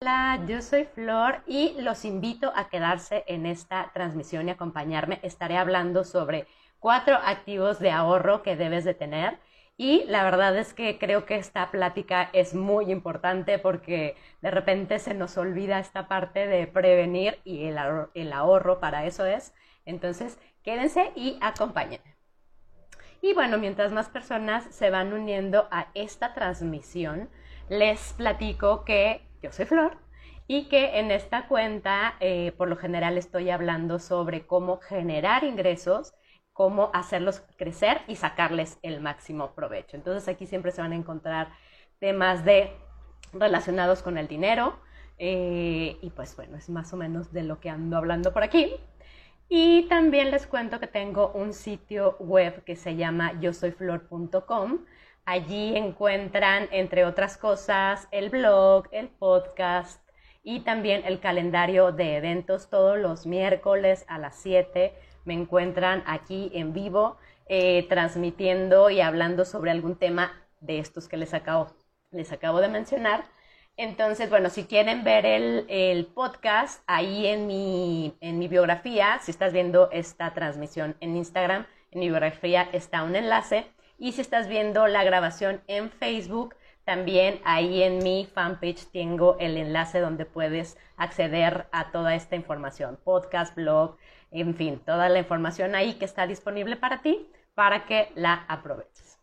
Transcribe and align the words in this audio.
Hola, 0.00 0.44
yo 0.46 0.62
soy 0.62 0.84
Flor 0.84 1.42
y 1.44 1.74
los 1.80 2.04
invito 2.04 2.52
a 2.54 2.68
quedarse 2.68 3.24
en 3.26 3.46
esta 3.46 3.90
transmisión 3.92 4.46
y 4.46 4.52
acompañarme. 4.52 5.18
Estaré 5.24 5.56
hablando 5.56 6.04
sobre 6.04 6.46
cuatro 6.78 7.16
activos 7.16 7.80
de 7.80 7.90
ahorro 7.90 8.44
que 8.44 8.54
debes 8.54 8.84
de 8.84 8.94
tener 8.94 9.40
y 9.76 10.04
la 10.04 10.22
verdad 10.22 10.56
es 10.56 10.72
que 10.72 11.00
creo 11.00 11.26
que 11.26 11.34
esta 11.34 11.72
plática 11.72 12.30
es 12.32 12.54
muy 12.54 12.92
importante 12.92 13.58
porque 13.58 14.16
de 14.40 14.52
repente 14.52 15.00
se 15.00 15.14
nos 15.14 15.36
olvida 15.36 15.80
esta 15.80 16.06
parte 16.06 16.46
de 16.46 16.68
prevenir 16.68 17.40
y 17.42 17.64
el 17.64 17.76
ahorro, 17.76 18.10
el 18.14 18.32
ahorro 18.32 18.78
para 18.78 19.04
eso 19.04 19.26
es. 19.26 19.52
Entonces, 19.84 20.38
quédense 20.62 21.10
y 21.16 21.38
acompáñenme. 21.40 22.14
Y 23.20 23.34
bueno, 23.34 23.58
mientras 23.58 23.90
más 23.90 24.08
personas 24.08 24.64
se 24.70 24.90
van 24.90 25.12
uniendo 25.12 25.66
a 25.72 25.88
esta 25.94 26.34
transmisión, 26.34 27.28
les 27.68 28.12
platico 28.12 28.84
que 28.84 29.27
yo 29.42 29.52
soy 29.52 29.66
Flor 29.66 29.96
y 30.46 30.68
que 30.68 30.98
en 30.98 31.10
esta 31.10 31.46
cuenta 31.46 32.16
eh, 32.20 32.52
por 32.56 32.68
lo 32.68 32.76
general 32.76 33.18
estoy 33.18 33.50
hablando 33.50 33.98
sobre 33.98 34.46
cómo 34.46 34.78
generar 34.78 35.44
ingresos, 35.44 36.14
cómo 36.52 36.90
hacerlos 36.94 37.42
crecer 37.56 38.00
y 38.08 38.16
sacarles 38.16 38.78
el 38.82 39.00
máximo 39.00 39.54
provecho. 39.54 39.96
Entonces 39.96 40.26
aquí 40.28 40.46
siempre 40.46 40.72
se 40.72 40.80
van 40.80 40.92
a 40.92 40.96
encontrar 40.96 41.52
temas 42.00 42.44
de 42.44 42.72
relacionados 43.32 44.02
con 44.02 44.16
el 44.16 44.26
dinero 44.26 44.78
eh, 45.18 45.98
y 46.00 46.10
pues 46.10 46.34
bueno, 46.36 46.56
es 46.56 46.70
más 46.70 46.92
o 46.92 46.96
menos 46.96 47.32
de 47.32 47.42
lo 47.42 47.60
que 47.60 47.70
ando 47.70 47.96
hablando 47.96 48.32
por 48.32 48.42
aquí. 48.42 48.74
Y 49.50 49.86
también 49.88 50.30
les 50.30 50.46
cuento 50.46 50.78
que 50.78 50.86
tengo 50.86 51.32
un 51.32 51.52
sitio 51.54 52.16
web 52.18 52.64
que 52.64 52.76
se 52.76 52.96
llama 52.96 53.32
yo 53.34 53.50
yosoyflor.com 53.50 54.84
Allí 55.30 55.76
encuentran, 55.76 56.68
entre 56.70 57.04
otras 57.04 57.36
cosas, 57.36 58.08
el 58.12 58.30
blog, 58.30 58.88
el 58.92 59.08
podcast 59.08 60.00
y 60.42 60.60
también 60.60 61.02
el 61.04 61.20
calendario 61.20 61.92
de 61.92 62.16
eventos 62.16 62.70
todos 62.70 62.96
los 62.96 63.26
miércoles 63.26 64.06
a 64.08 64.16
las 64.16 64.36
7. 64.36 64.94
Me 65.26 65.34
encuentran 65.34 66.02
aquí 66.06 66.50
en 66.54 66.72
vivo 66.72 67.18
eh, 67.46 67.84
transmitiendo 67.90 68.88
y 68.88 69.02
hablando 69.02 69.44
sobre 69.44 69.70
algún 69.70 69.96
tema 69.96 70.32
de 70.60 70.78
estos 70.78 71.08
que 71.08 71.18
les 71.18 71.34
acabo, 71.34 71.74
les 72.10 72.32
acabo 72.32 72.62
de 72.62 72.68
mencionar. 72.68 73.26
Entonces, 73.76 74.30
bueno, 74.30 74.48
si 74.48 74.64
quieren 74.64 75.04
ver 75.04 75.26
el, 75.26 75.66
el, 75.68 76.06
podcast, 76.06 76.82
ahí 76.86 77.26
en 77.26 77.46
mi, 77.46 78.16
en 78.22 78.38
mi 78.38 78.48
biografía, 78.48 79.18
si 79.20 79.30
estás 79.30 79.52
viendo 79.52 79.90
esta 79.90 80.32
transmisión 80.32 80.96
en 81.00 81.18
Instagram, 81.18 81.66
en 81.90 82.00
mi 82.00 82.06
biografía 82.06 82.66
está 82.72 83.02
un 83.02 83.14
enlace 83.14 83.66
y 83.98 84.12
si 84.12 84.20
estás 84.20 84.48
viendo 84.48 84.86
la 84.86 85.04
grabación 85.04 85.60
en 85.66 85.90
Facebook, 85.90 86.54
también 86.84 87.40
ahí 87.44 87.82
en 87.82 87.98
mi 87.98 88.26
fanpage 88.32 88.86
tengo 88.92 89.36
el 89.40 89.58
enlace 89.58 90.00
donde 90.00 90.24
puedes 90.24 90.78
acceder 90.96 91.66
a 91.72 91.90
toda 91.90 92.14
esta 92.14 92.36
información, 92.36 92.98
podcast, 93.04 93.54
blog, 93.54 93.98
en 94.30 94.54
fin, 94.54 94.78
toda 94.78 95.08
la 95.08 95.18
información 95.18 95.74
ahí 95.74 95.94
que 95.94 96.04
está 96.04 96.26
disponible 96.26 96.76
para 96.76 97.02
ti 97.02 97.30
para 97.54 97.86
que 97.86 98.10
la 98.14 98.44
aproveches. 98.48 99.18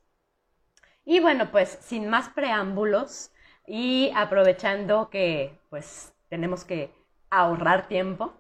Y 1.06 1.22
bueno, 1.22 1.52
pues 1.52 1.78
sin 1.82 2.10
más 2.10 2.30
preámbulos 2.30 3.32
y 3.66 4.12
aprovechando 4.16 5.10
que 5.10 5.58
pues 5.70 6.14
tenemos 6.30 6.66
que 6.66 6.92
ahorrar 7.30 7.88
tiempo, 7.88 8.34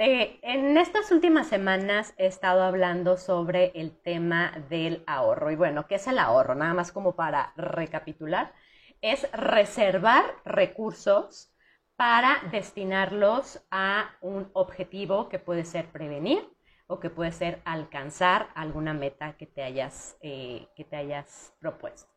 en 0.00 0.78
estas 0.78 1.10
últimas 1.10 1.48
semanas 1.48 2.14
he 2.18 2.26
estado 2.26 2.62
hablando 2.62 3.16
sobre 3.16 3.72
el 3.74 3.90
tema 4.00 4.52
del 4.68 5.02
ahorro. 5.06 5.50
Y 5.50 5.56
bueno, 5.56 5.86
¿qué 5.86 5.96
es 5.96 6.06
el 6.06 6.18
ahorro? 6.18 6.54
Nada 6.54 6.74
más 6.74 6.92
como 6.92 7.16
para 7.16 7.52
recapitular. 7.56 8.52
Es 9.00 9.30
reservar 9.32 10.24
recursos 10.44 11.52
para 11.96 12.38
destinarlos 12.52 13.60
a 13.70 14.12
un 14.20 14.50
objetivo 14.52 15.28
que 15.28 15.40
puede 15.40 15.64
ser 15.64 15.86
prevenir 15.86 16.48
o 16.86 17.00
que 17.00 17.10
puede 17.10 17.32
ser 17.32 17.60
alcanzar 17.64 18.48
alguna 18.54 18.94
meta 18.94 19.36
que 19.36 19.46
te 19.46 19.62
hayas, 19.62 20.16
eh, 20.20 20.68
que 20.76 20.84
te 20.84 20.96
hayas 20.96 21.54
propuesto. 21.58 22.10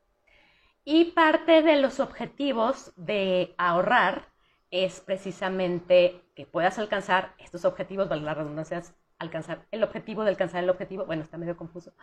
Y 0.84 1.12
parte 1.12 1.62
de 1.62 1.78
los 1.78 2.00
objetivos 2.00 2.94
de 2.96 3.54
ahorrar 3.58 4.31
es 4.72 5.02
precisamente 5.02 6.24
que 6.36 6.46
puedas 6.46 6.80
alcanzar 6.80 7.36
estos 7.38 7.66
objetivos, 7.66 8.10
valga 8.10 8.26
la 8.26 8.34
redundancia, 8.34 8.82
alcanzar 9.20 9.68
el 9.70 9.84
objetivo 9.84 10.24
de 10.24 10.32
alcanzar 10.32 10.64
el 10.64 10.70
objetivo, 10.70 11.06
bueno, 11.06 11.22
está 11.22 11.38
medio 11.38 11.56
confuso, 11.56 11.94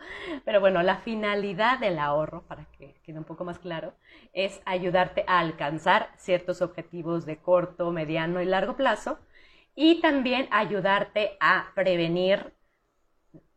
pero 0.45 0.61
bueno, 0.61 0.81
la 0.83 0.97
finalidad 0.97 1.79
del 1.79 1.99
ahorro, 1.99 2.43
para 2.47 2.65
que 2.71 2.95
quede 3.03 3.17
un 3.17 3.25
poco 3.25 3.43
más 3.43 3.59
claro, 3.59 3.93
es 4.33 4.61
ayudarte 4.65 5.25
a 5.27 5.39
alcanzar 5.39 6.13
ciertos 6.15 6.61
objetivos 6.61 7.25
de 7.25 7.37
corto, 7.37 7.91
mediano 7.91 8.41
y 8.41 8.45
largo 8.45 8.77
plazo 8.77 9.19
y 9.75 10.01
también 10.01 10.47
ayudarte 10.51 11.37
a 11.39 11.71
prevenir 11.75 12.53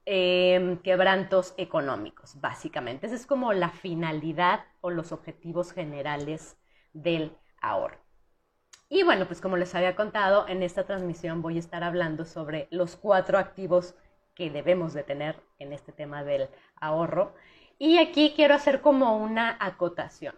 em, 0.05 0.79
quebrantos 0.79 1.55
económicos, 1.57 2.41
básicamente. 2.41 3.07
Esa 3.07 3.15
es 3.17 3.27
como 3.27 3.53
la 3.53 3.71
finalidad 3.71 4.65
o 4.81 4.91
los 4.91 5.13
objetivos 5.13 5.73
generales 5.73 6.57
del 6.93 7.37
ahorro. 7.61 8.02
Y 8.95 9.05
bueno, 9.05 9.27
pues 9.27 9.41
como 9.41 9.57
les 9.57 9.75
había 9.75 9.97
contado, 9.97 10.47
en 10.49 10.63
esta 10.63 10.85
transmisión 10.85 11.41
voy 11.41 11.57
a 11.57 11.61
estar 11.61 11.83
hablando 11.83 12.27
sobre 12.27 12.69
los 12.71 12.95
cuatro 12.95 13.39
activos 13.39 13.95
que 14.35 14.51
debemos 14.51 14.93
de 14.93 15.03
tener 15.03 15.43
en 15.59 15.73
este 15.73 15.93
tema 15.93 16.25
del 16.25 16.51
ahorro. 16.77 17.33
Y 17.79 17.97
aquí 17.97 18.35
quiero 18.37 18.55
hacer 18.55 18.83
como 18.83 19.17
una 19.17 19.57
acotación. 19.61 20.35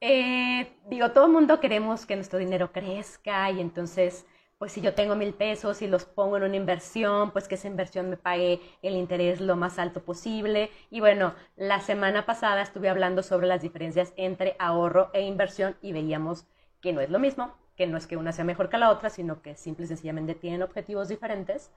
Eh, 0.00 0.72
digo, 0.86 1.12
todo 1.12 1.26
el 1.26 1.32
mundo 1.32 1.60
queremos 1.60 2.04
que 2.04 2.16
nuestro 2.16 2.40
dinero 2.40 2.72
crezca 2.72 3.48
y 3.52 3.60
entonces, 3.60 4.26
pues 4.58 4.72
si 4.72 4.80
yo 4.80 4.92
tengo 4.94 5.14
mil 5.14 5.34
pesos 5.34 5.82
y 5.82 5.86
los 5.86 6.04
pongo 6.04 6.36
en 6.36 6.42
una 6.42 6.56
inversión, 6.56 7.30
pues 7.30 7.46
que 7.46 7.54
esa 7.54 7.68
inversión 7.68 8.10
me 8.10 8.16
pague 8.16 8.60
el 8.82 8.96
interés 8.96 9.40
lo 9.40 9.54
más 9.54 9.78
alto 9.78 10.02
posible. 10.02 10.68
Y 10.90 10.98
bueno, 10.98 11.36
la 11.54 11.78
semana 11.78 12.26
pasada 12.26 12.60
estuve 12.60 12.88
hablando 12.88 13.22
sobre 13.22 13.46
las 13.46 13.62
diferencias 13.62 14.12
entre 14.16 14.56
ahorro 14.58 15.10
e 15.12 15.22
inversión 15.22 15.76
y 15.80 15.92
veíamos 15.92 16.48
que 16.80 16.92
no 16.92 17.00
es 17.00 17.10
lo 17.10 17.18
mismo, 17.18 17.54
que 17.76 17.86
no 17.86 17.96
es 17.96 18.06
que 18.06 18.16
una 18.16 18.32
sea 18.32 18.44
mejor 18.44 18.68
que 18.68 18.78
la 18.78 18.90
otra, 18.90 19.10
sino 19.10 19.42
que 19.42 19.56
simple 19.56 19.84
y 19.84 19.88
sencillamente 19.88 20.34
tienen 20.34 20.62
objetivos 20.62 21.08
diferentes. 21.08 21.70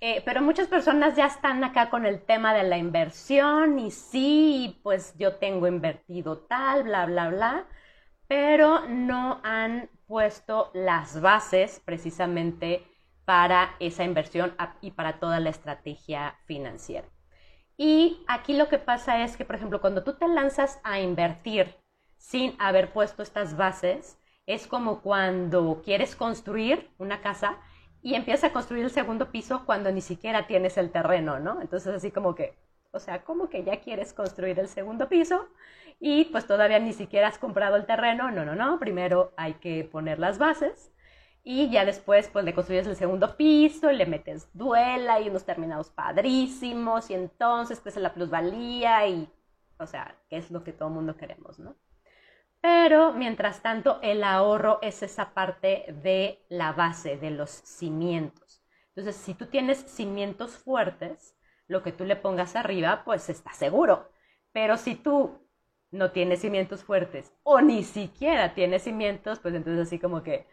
Eh, 0.00 0.22
pero 0.24 0.40
muchas 0.40 0.68
personas 0.68 1.16
ya 1.16 1.26
están 1.26 1.62
acá 1.64 1.90
con 1.90 2.06
el 2.06 2.22
tema 2.22 2.54
de 2.54 2.62
la 2.62 2.78
inversión 2.78 3.78
y 3.78 3.90
sí, 3.90 4.78
pues 4.82 5.14
yo 5.18 5.36
tengo 5.36 5.66
invertido 5.66 6.38
tal, 6.38 6.84
bla, 6.84 7.06
bla, 7.06 7.28
bla, 7.28 7.66
pero 8.28 8.86
no 8.88 9.40
han 9.42 9.90
puesto 10.06 10.70
las 10.74 11.20
bases 11.20 11.80
precisamente 11.84 12.86
para 13.24 13.74
esa 13.80 14.04
inversión 14.04 14.54
y 14.80 14.92
para 14.92 15.18
toda 15.20 15.40
la 15.40 15.50
estrategia 15.50 16.36
financiera. 16.46 17.08
Y 17.76 18.24
aquí 18.28 18.54
lo 18.54 18.68
que 18.68 18.78
pasa 18.78 19.22
es 19.24 19.36
que, 19.36 19.44
por 19.44 19.56
ejemplo, 19.56 19.80
cuando 19.80 20.04
tú 20.04 20.14
te 20.14 20.28
lanzas 20.28 20.80
a 20.84 21.00
invertir 21.00 21.76
sin 22.16 22.54
haber 22.58 22.92
puesto 22.92 23.22
estas 23.22 23.56
bases, 23.56 24.18
es 24.46 24.66
como 24.66 25.00
cuando 25.02 25.82
quieres 25.84 26.16
construir 26.16 26.90
una 26.98 27.20
casa 27.20 27.58
y 28.02 28.14
empiezas 28.14 28.50
a 28.50 28.52
construir 28.52 28.84
el 28.84 28.90
segundo 28.90 29.30
piso 29.30 29.64
cuando 29.66 29.92
ni 29.92 30.00
siquiera 30.00 30.46
tienes 30.46 30.76
el 30.78 30.90
terreno, 30.90 31.38
¿no? 31.38 31.60
Entonces 31.60 31.94
así 31.94 32.10
como 32.10 32.34
que, 32.34 32.56
o 32.92 32.98
sea, 32.98 33.24
como 33.24 33.48
que 33.48 33.64
ya 33.64 33.80
quieres 33.80 34.12
construir 34.12 34.58
el 34.58 34.68
segundo 34.68 35.08
piso 35.08 35.48
y 36.00 36.24
pues 36.26 36.46
todavía 36.46 36.78
ni 36.78 36.92
siquiera 36.92 37.28
has 37.28 37.38
comprado 37.38 37.76
el 37.76 37.86
terreno, 37.86 38.30
no, 38.30 38.44
no, 38.44 38.54
no, 38.54 38.78
primero 38.78 39.32
hay 39.36 39.54
que 39.54 39.84
poner 39.84 40.18
las 40.18 40.38
bases 40.38 40.92
y 41.42 41.70
ya 41.70 41.84
después 41.84 42.28
pues 42.28 42.44
le 42.44 42.54
construyes 42.54 42.86
el 42.86 42.96
segundo 42.96 43.36
piso 43.36 43.90
y 43.90 43.96
le 43.96 44.06
metes 44.06 44.48
duela 44.54 45.20
y 45.20 45.28
unos 45.28 45.44
terminados 45.44 45.90
padrísimos 45.90 47.10
y 47.10 47.14
entonces 47.14 47.80
crece 47.80 48.00
la 48.00 48.14
plusvalía 48.14 49.06
y, 49.08 49.28
o 49.78 49.86
sea, 49.86 50.16
¿qué 50.28 50.36
es 50.38 50.50
lo 50.50 50.64
que 50.64 50.72
todo 50.72 50.88
el 50.88 50.94
mundo 50.94 51.16
queremos, 51.16 51.58
¿no? 51.58 51.76
Pero 52.62 53.12
mientras 53.12 53.62
tanto, 53.62 53.98
el 54.02 54.22
ahorro 54.24 54.78
es 54.82 55.02
esa 55.02 55.32
parte 55.34 55.86
de 56.02 56.44
la 56.48 56.72
base, 56.72 57.16
de 57.16 57.30
los 57.30 57.50
cimientos. 57.50 58.62
Entonces, 58.88 59.16
si 59.16 59.34
tú 59.34 59.46
tienes 59.46 59.78
cimientos 59.86 60.56
fuertes, 60.58 61.34
lo 61.68 61.82
que 61.82 61.92
tú 61.92 62.04
le 62.04 62.16
pongas 62.16 62.56
arriba, 62.56 63.02
pues 63.04 63.28
está 63.30 63.52
seguro. 63.52 64.10
Pero 64.52 64.76
si 64.76 64.94
tú 64.94 65.38
no 65.90 66.12
tienes 66.12 66.40
cimientos 66.40 66.84
fuertes 66.84 67.32
o 67.42 67.60
ni 67.60 67.82
siquiera 67.84 68.54
tienes 68.54 68.82
cimientos, 68.84 69.38
pues 69.38 69.54
entonces 69.54 69.86
así 69.86 69.98
como 69.98 70.22
que, 70.22 70.46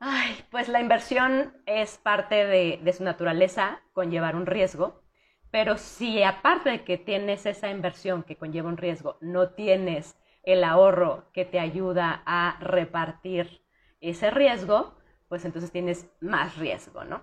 ay, 0.00 0.44
pues 0.50 0.68
la 0.68 0.80
inversión 0.80 1.54
es 1.66 1.98
parte 1.98 2.44
de, 2.46 2.80
de 2.82 2.92
su 2.92 3.04
naturaleza, 3.04 3.80
conllevar 3.92 4.34
un 4.36 4.46
riesgo. 4.46 5.02
Pero 5.50 5.78
si 5.78 6.22
aparte 6.22 6.70
de 6.70 6.84
que 6.84 6.96
tienes 6.98 7.46
esa 7.46 7.70
inversión 7.70 8.22
que 8.22 8.36
conlleva 8.36 8.68
un 8.68 8.76
riesgo, 8.76 9.18
no 9.20 9.50
tienes 9.50 10.16
el 10.52 10.64
ahorro 10.64 11.24
que 11.32 11.44
te 11.44 11.60
ayuda 11.60 12.22
a 12.26 12.58
repartir 12.60 13.64
ese 14.00 14.30
riesgo, 14.30 14.94
pues 15.28 15.44
entonces 15.44 15.70
tienes 15.70 16.08
más 16.20 16.56
riesgo, 16.56 17.04
¿no? 17.04 17.22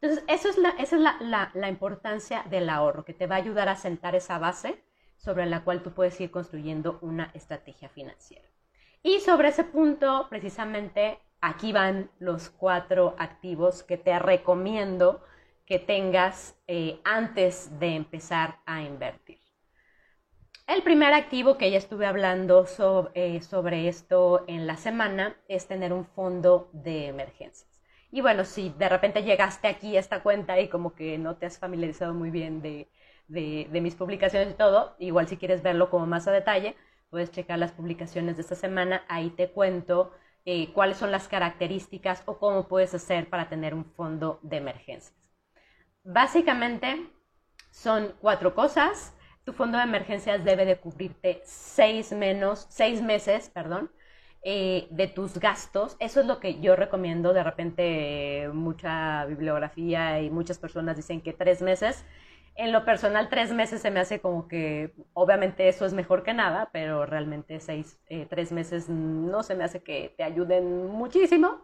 Entonces, 0.00 0.24
eso 0.26 0.48
es 0.48 0.58
la, 0.58 0.70
esa 0.70 0.96
es 0.96 1.52
la, 1.54 1.68
importancia 1.68 2.42
del 2.50 2.68
ahorro, 2.68 3.04
que 3.04 3.14
te 3.14 3.28
va 3.28 3.36
a 3.36 3.38
ayudar 3.38 3.68
a 3.68 3.76
sentar 3.76 4.16
esa 4.16 4.38
base 4.38 4.82
sobre 5.16 5.46
la 5.46 5.62
cual 5.62 5.82
tú 5.82 5.92
puedes 5.92 6.20
ir 6.20 6.32
construyendo 6.32 6.98
una 7.02 7.30
estrategia 7.34 7.88
financiera. 7.88 8.48
Y 9.04 9.20
sobre 9.20 9.48
ese 9.48 9.62
punto, 9.62 10.26
precisamente, 10.28 11.20
aquí 11.40 11.72
van 11.72 12.10
los 12.18 12.50
cuatro 12.50 13.14
activos 13.18 13.84
que 13.84 13.96
te 13.96 14.18
recomiendo 14.18 15.22
que 15.66 15.78
tengas 15.78 16.56
eh, 16.66 17.00
antes 17.04 17.78
de 17.78 17.94
empezar 17.94 18.58
a 18.66 18.82
invertir. 18.82 19.41
El 20.66 20.82
primer 20.82 21.12
activo 21.12 21.58
que 21.58 21.70
ya 21.70 21.78
estuve 21.78 22.06
hablando 22.06 22.66
sobre, 22.66 23.36
eh, 23.36 23.40
sobre, 23.42 23.88
esto 23.88 24.44
en 24.46 24.66
la 24.66 24.76
semana 24.76 25.36
es 25.48 25.66
tener 25.66 25.92
un 25.92 26.06
fondo 26.06 26.70
de 26.72 27.08
emergencias. 27.08 27.68
Y 28.12 28.20
bueno, 28.20 28.44
si 28.44 28.70
de 28.70 28.88
repente 28.88 29.22
llegaste 29.22 29.68
aquí 29.68 29.96
a 29.96 30.00
esta 30.00 30.22
cuenta 30.22 30.60
y 30.60 30.68
como 30.68 30.94
que 30.94 31.18
no 31.18 31.36
te 31.36 31.46
has 31.46 31.58
familiarizado 31.58 32.14
muy 32.14 32.30
bien 32.30 32.62
de, 32.62 32.88
de, 33.28 33.80
mis 33.80 33.96
publicaciones 33.96 34.50
y 34.50 34.56
todo, 34.56 34.94
igual 34.98 35.26
si 35.26 35.36
quieres 35.36 35.62
verlo 35.62 35.90
como 35.90 36.06
más 36.06 36.28
a 36.28 36.32
detalle, 36.32 36.76
puedes 37.10 37.30
checar 37.32 37.58
las 37.58 37.72
publicaciones 37.72 38.36
de 38.36 38.42
esta 38.42 38.54
semana, 38.54 39.04
ahí 39.08 39.30
te 39.30 39.50
cuento 39.50 40.12
eh, 40.44 40.72
cuáles 40.72 40.96
son 40.96 41.10
las 41.10 41.28
características 41.28 42.22
o 42.26 42.38
cómo 42.38 42.68
puedes 42.68 42.94
hacer 42.94 43.28
para 43.28 43.48
tener 43.48 43.74
un 43.74 43.84
fondo 43.84 44.38
de 44.42 44.58
emergencias. 44.58 45.14
Básicamente 46.04 47.10
son 47.70 48.14
cuatro 48.20 48.54
cosas 48.54 49.14
tu 49.44 49.52
fondo 49.52 49.78
de 49.78 49.84
emergencias 49.84 50.44
debe 50.44 50.64
de 50.64 50.76
cubrirte 50.78 51.40
seis, 51.44 52.12
menos, 52.12 52.66
seis 52.70 53.02
meses 53.02 53.50
perdón, 53.50 53.90
eh, 54.42 54.86
de 54.90 55.08
tus 55.08 55.38
gastos. 55.38 55.96
Eso 56.00 56.20
es 56.20 56.26
lo 56.26 56.40
que 56.40 56.60
yo 56.60 56.76
recomiendo. 56.76 57.32
De 57.32 57.42
repente 57.44 58.48
mucha 58.52 59.24
bibliografía 59.26 60.20
y 60.20 60.30
muchas 60.30 60.58
personas 60.58 60.96
dicen 60.96 61.20
que 61.20 61.32
tres 61.32 61.62
meses. 61.62 62.04
En 62.54 62.70
lo 62.70 62.84
personal, 62.84 63.30
tres 63.30 63.52
meses 63.52 63.80
se 63.80 63.90
me 63.90 64.00
hace 64.00 64.20
como 64.20 64.46
que, 64.46 64.92
obviamente 65.14 65.68
eso 65.68 65.86
es 65.86 65.94
mejor 65.94 66.22
que 66.22 66.34
nada, 66.34 66.68
pero 66.70 67.06
realmente 67.06 67.60
seis, 67.60 67.98
eh, 68.08 68.26
tres 68.28 68.52
meses 68.52 68.90
no 68.90 69.42
se 69.42 69.54
me 69.54 69.64
hace 69.64 69.82
que 69.82 70.14
te 70.18 70.22
ayuden 70.22 70.86
muchísimo. 70.88 71.62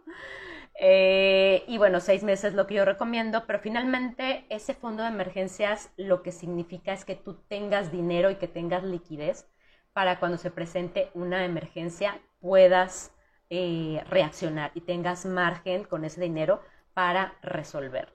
Eh, 0.81 1.65
y 1.67 1.77
bueno, 1.77 1.99
seis 1.99 2.23
meses 2.23 2.45
es 2.45 2.53
lo 2.53 2.65
que 2.65 2.75
yo 2.75 2.85
recomiendo, 2.85 3.45
pero 3.45 3.59
finalmente 3.59 4.45
ese 4.49 4.73
fondo 4.73 5.03
de 5.03 5.09
emergencias 5.09 5.91
lo 5.97 6.23
que 6.23 6.31
significa 6.31 6.93
es 6.93 7.03
que 7.03 7.15
tú 7.15 7.33
tengas 7.49 7.91
dinero 7.91 8.31
y 8.31 8.35
que 8.35 8.47
tengas 8.47 8.83
liquidez 8.83 9.45
para 9.91 10.19
cuando 10.19 10.37
se 10.37 10.51
presente 10.51 11.11
una 11.13 11.43
emergencia 11.43 12.21
puedas 12.39 13.11
eh, 13.49 14.01
reaccionar 14.09 14.71
y 14.73 14.79
tengas 14.81 15.25
margen 15.25 15.83
con 15.83 16.05
ese 16.05 16.21
dinero 16.21 16.61
para 16.93 17.33
resolverla 17.41 18.13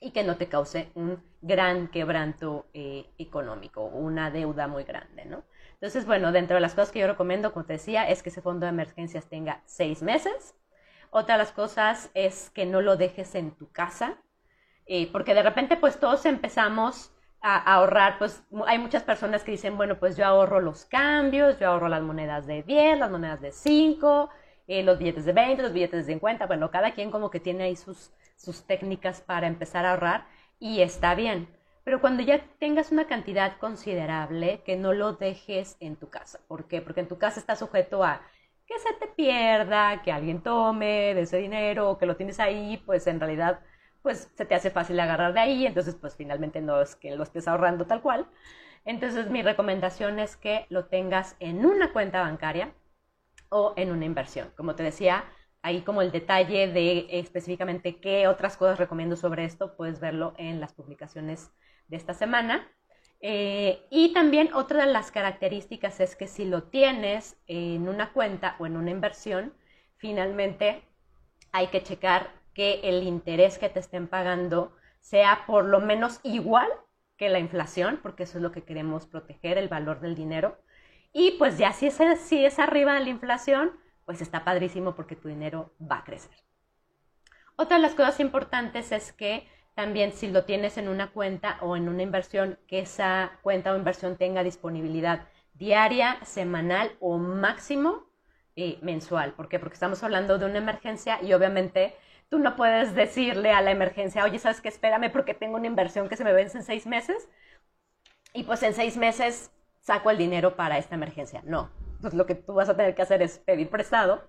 y 0.00 0.10
que 0.10 0.24
no 0.24 0.36
te 0.36 0.48
cause 0.48 0.90
un 0.94 1.22
gran 1.42 1.88
quebranto 1.88 2.66
eh, 2.72 3.06
económico, 3.18 3.84
una 3.84 4.32
deuda 4.32 4.66
muy 4.66 4.82
grande, 4.82 5.24
¿no? 5.26 5.44
Entonces, 5.74 6.06
bueno, 6.06 6.32
dentro 6.32 6.56
de 6.56 6.60
las 6.60 6.74
cosas 6.74 6.90
que 6.90 7.00
yo 7.00 7.06
recomiendo, 7.06 7.52
como 7.52 7.66
te 7.66 7.74
decía, 7.74 8.08
es 8.08 8.22
que 8.22 8.30
ese 8.30 8.42
fondo 8.42 8.66
de 8.66 8.70
emergencias 8.70 9.26
tenga 9.28 9.62
seis 9.66 10.02
meses 10.02 10.56
otra 11.10 11.36
de 11.36 11.38
las 11.38 11.52
cosas 11.52 12.10
es 12.14 12.50
que 12.50 12.66
no 12.66 12.80
lo 12.80 12.96
dejes 12.96 13.34
en 13.34 13.52
tu 13.52 13.70
casa, 13.70 14.16
eh, 14.86 15.08
porque 15.12 15.34
de 15.34 15.42
repente 15.42 15.76
pues 15.76 15.98
todos 16.00 16.24
empezamos 16.26 17.12
a, 17.40 17.56
ahorrar, 17.74 18.18
pues 18.18 18.42
hay 18.66 18.78
muchas 18.78 19.02
personas 19.02 19.44
que 19.44 19.52
dicen, 19.52 19.76
bueno, 19.76 19.98
pues 19.98 20.16
yo 20.16 20.24
ahorro 20.24 20.60
los 20.60 20.84
cambios, 20.84 21.58
yo 21.58 21.68
ahorro 21.68 21.88
las 21.88 22.02
monedas 22.02 22.46
de 22.46 22.62
10, 22.62 22.98
las 22.98 23.10
monedas 23.10 23.40
de 23.40 23.52
5, 23.52 24.30
eh, 24.66 24.82
los 24.82 24.98
billetes 24.98 25.24
de 25.24 25.32
20, 25.32 25.62
los 25.62 25.72
billetes 25.72 26.06
de 26.06 26.12
50, 26.14 26.46
bueno, 26.46 26.70
cada 26.70 26.92
quien 26.92 27.10
como 27.10 27.30
que 27.30 27.40
tiene 27.40 27.64
ahí 27.64 27.76
sus, 27.76 28.12
sus 28.36 28.64
técnicas 28.66 29.20
para 29.20 29.46
empezar 29.46 29.86
a 29.86 29.92
ahorrar 29.92 30.26
y 30.58 30.80
está 30.80 31.14
bien. 31.14 31.48
Pero 31.84 32.02
cuando 32.02 32.22
ya 32.22 32.44
tengas 32.58 32.92
una 32.92 33.06
cantidad 33.06 33.56
considerable, 33.56 34.62
que 34.66 34.76
no 34.76 34.92
lo 34.92 35.14
dejes 35.14 35.78
en 35.80 35.96
tu 35.96 36.10
casa. 36.10 36.38
¿Por 36.46 36.68
qué? 36.68 36.82
Porque 36.82 37.00
en 37.00 37.08
tu 37.08 37.16
casa 37.16 37.40
está 37.40 37.56
sujeto 37.56 38.04
a 38.04 38.20
que 38.68 38.78
se 38.78 38.92
te 38.94 39.08
pierda, 39.08 40.02
que 40.02 40.12
alguien 40.12 40.42
tome 40.42 41.14
de 41.14 41.22
ese 41.22 41.38
dinero 41.38 41.90
o 41.90 41.98
que 41.98 42.06
lo 42.06 42.16
tienes 42.16 42.40
ahí, 42.40 42.76
pues 42.86 43.06
en 43.06 43.20
realidad 43.20 43.60
pues 44.02 44.30
se 44.36 44.44
te 44.46 44.54
hace 44.54 44.70
fácil 44.70 45.00
agarrar 45.00 45.32
de 45.34 45.40
ahí, 45.40 45.66
entonces 45.66 45.96
pues 45.96 46.16
finalmente 46.16 46.60
no 46.60 46.80
es 46.80 46.94
que 46.96 47.16
lo 47.16 47.24
estés 47.24 47.48
ahorrando 47.48 47.86
tal 47.86 48.02
cual. 48.02 48.28
Entonces 48.84 49.30
mi 49.30 49.42
recomendación 49.42 50.18
es 50.18 50.36
que 50.36 50.66
lo 50.70 50.86
tengas 50.86 51.36
en 51.40 51.66
una 51.66 51.92
cuenta 51.92 52.22
bancaria 52.22 52.74
o 53.50 53.74
en 53.76 53.90
una 53.92 54.04
inversión. 54.04 54.52
Como 54.56 54.74
te 54.76 54.82
decía, 54.82 55.24
ahí 55.62 55.82
como 55.82 56.02
el 56.02 56.12
detalle 56.12 56.68
de 56.68 57.06
específicamente 57.10 58.00
qué 58.00 58.28
otras 58.28 58.56
cosas 58.56 58.78
recomiendo 58.78 59.16
sobre 59.16 59.44
esto, 59.44 59.76
puedes 59.76 60.00
verlo 60.00 60.34
en 60.38 60.60
las 60.60 60.74
publicaciones 60.74 61.50
de 61.88 61.96
esta 61.96 62.14
semana. 62.14 62.68
Eh, 63.20 63.84
y 63.90 64.12
también 64.12 64.52
otra 64.54 64.86
de 64.86 64.92
las 64.92 65.10
características 65.10 66.00
es 66.00 66.14
que 66.14 66.28
si 66.28 66.44
lo 66.44 66.64
tienes 66.64 67.36
en 67.46 67.88
una 67.88 68.12
cuenta 68.12 68.56
o 68.58 68.66
en 68.66 68.76
una 68.76 68.90
inversión, 68.90 69.52
finalmente 69.96 70.82
hay 71.52 71.68
que 71.68 71.82
checar 71.82 72.30
que 72.54 72.80
el 72.84 73.02
interés 73.02 73.58
que 73.58 73.68
te 73.68 73.80
estén 73.80 74.08
pagando 74.08 74.72
sea 75.00 75.44
por 75.46 75.64
lo 75.64 75.80
menos 75.80 76.20
igual 76.22 76.68
que 77.16 77.28
la 77.28 77.38
inflación, 77.40 77.98
porque 78.02 78.22
eso 78.22 78.38
es 78.38 78.42
lo 78.42 78.52
que 78.52 78.64
queremos 78.64 79.06
proteger, 79.06 79.58
el 79.58 79.68
valor 79.68 80.00
del 80.00 80.14
dinero. 80.14 80.58
Y 81.12 81.32
pues 81.32 81.58
ya 81.58 81.72
si 81.72 81.86
es, 81.86 81.98
si 82.20 82.44
es 82.44 82.58
arriba 82.58 82.94
de 82.94 83.00
la 83.00 83.08
inflación, 83.08 83.72
pues 84.04 84.20
está 84.22 84.44
padrísimo 84.44 84.94
porque 84.94 85.16
tu 85.16 85.28
dinero 85.28 85.74
va 85.80 85.98
a 85.98 86.04
crecer. 86.04 86.36
Otra 87.56 87.76
de 87.76 87.82
las 87.82 87.94
cosas 87.94 88.20
importantes 88.20 88.92
es 88.92 89.12
que 89.12 89.48
también 89.78 90.10
si 90.10 90.26
lo 90.26 90.42
tienes 90.42 90.76
en 90.76 90.88
una 90.88 91.12
cuenta 91.12 91.56
o 91.60 91.76
en 91.76 91.88
una 91.88 92.02
inversión, 92.02 92.58
que 92.66 92.80
esa 92.80 93.38
cuenta 93.42 93.72
o 93.72 93.76
inversión 93.76 94.16
tenga 94.16 94.42
disponibilidad 94.42 95.28
diaria, 95.54 96.18
semanal 96.24 96.96
o 96.98 97.16
máximo 97.16 98.10
eh, 98.56 98.80
mensual. 98.82 99.34
¿Por 99.34 99.48
qué? 99.48 99.60
Porque 99.60 99.74
estamos 99.74 100.02
hablando 100.02 100.36
de 100.36 100.46
una 100.46 100.58
emergencia 100.58 101.22
y 101.22 101.32
obviamente 101.32 101.94
tú 102.28 102.40
no 102.40 102.56
puedes 102.56 102.92
decirle 102.96 103.52
a 103.52 103.62
la 103.62 103.70
emergencia, 103.70 104.24
oye, 104.24 104.40
¿sabes 104.40 104.60
qué? 104.60 104.68
Espérame 104.68 105.12
porque 105.12 105.32
tengo 105.32 105.54
una 105.54 105.68
inversión 105.68 106.08
que 106.08 106.16
se 106.16 106.24
me 106.24 106.32
vence 106.32 106.58
en 106.58 106.64
seis 106.64 106.84
meses 106.84 107.28
y 108.32 108.42
pues 108.42 108.60
en 108.64 108.74
seis 108.74 108.96
meses 108.96 109.52
saco 109.78 110.10
el 110.10 110.18
dinero 110.18 110.56
para 110.56 110.78
esta 110.78 110.96
emergencia. 110.96 111.40
No, 111.44 111.70
pues 112.00 112.14
lo 112.14 112.26
que 112.26 112.34
tú 112.34 112.54
vas 112.54 112.68
a 112.68 112.76
tener 112.76 112.96
que 112.96 113.02
hacer 113.02 113.22
es 113.22 113.38
pedir 113.38 113.70
prestado 113.70 114.28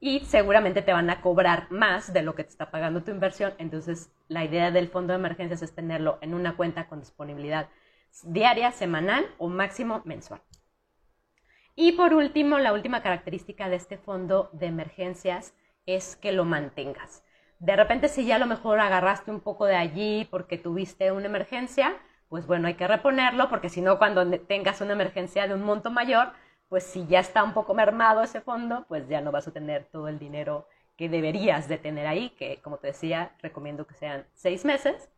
y 0.00 0.20
seguramente 0.20 0.82
te 0.82 0.92
van 0.92 1.10
a 1.10 1.20
cobrar 1.20 1.70
más 1.70 2.12
de 2.12 2.22
lo 2.22 2.34
que 2.34 2.44
te 2.44 2.50
está 2.50 2.70
pagando 2.70 3.02
tu 3.02 3.10
inversión. 3.10 3.54
Entonces, 3.58 4.10
la 4.28 4.44
idea 4.44 4.70
del 4.70 4.88
fondo 4.88 5.12
de 5.12 5.18
emergencias 5.18 5.62
es 5.62 5.74
tenerlo 5.74 6.18
en 6.20 6.34
una 6.34 6.56
cuenta 6.56 6.86
con 6.86 7.00
disponibilidad 7.00 7.68
diaria, 8.22 8.72
semanal 8.72 9.26
o 9.38 9.48
máximo 9.48 10.02
mensual. 10.04 10.40
Y 11.74 11.92
por 11.92 12.14
último, 12.14 12.58
la 12.58 12.72
última 12.72 13.02
característica 13.02 13.68
de 13.68 13.76
este 13.76 13.98
fondo 13.98 14.48
de 14.52 14.66
emergencias 14.66 15.54
es 15.84 16.16
que 16.16 16.32
lo 16.32 16.44
mantengas. 16.44 17.22
De 17.58 17.76
repente, 17.76 18.08
si 18.08 18.26
ya 18.26 18.36
a 18.36 18.38
lo 18.38 18.46
mejor 18.46 18.80
agarraste 18.80 19.30
un 19.30 19.40
poco 19.40 19.66
de 19.66 19.76
allí 19.76 20.26
porque 20.30 20.58
tuviste 20.58 21.12
una 21.12 21.26
emergencia, 21.26 21.94
pues 22.28 22.46
bueno, 22.46 22.68
hay 22.68 22.74
que 22.74 22.88
reponerlo 22.88 23.48
porque 23.48 23.68
si 23.68 23.80
no, 23.80 23.98
cuando 23.98 24.28
tengas 24.40 24.80
una 24.80 24.92
emergencia 24.92 25.46
de 25.46 25.54
un 25.54 25.62
monto 25.62 25.90
mayor, 25.90 26.32
pues 26.68 26.84
si 26.84 27.06
ya 27.06 27.20
está 27.20 27.44
un 27.44 27.52
poco 27.52 27.74
mermado 27.74 28.22
ese 28.22 28.40
fondo, 28.40 28.84
pues 28.88 29.08
ya 29.08 29.20
no 29.20 29.32
vas 29.32 29.48
a 29.48 29.52
tener 29.52 29.84
todo 29.84 30.08
el 30.08 30.18
dinero 30.18 30.68
que 30.96 31.08
deberías 31.08 31.68
de 31.68 31.78
tener 31.78 32.06
ahí, 32.06 32.30
que 32.30 32.60
como 32.62 32.78
te 32.78 32.88
decía, 32.88 33.32
recomiendo 33.40 33.86
que 33.86 33.94
sean 33.94 34.26
seis 34.34 34.64
meses. 34.64 35.08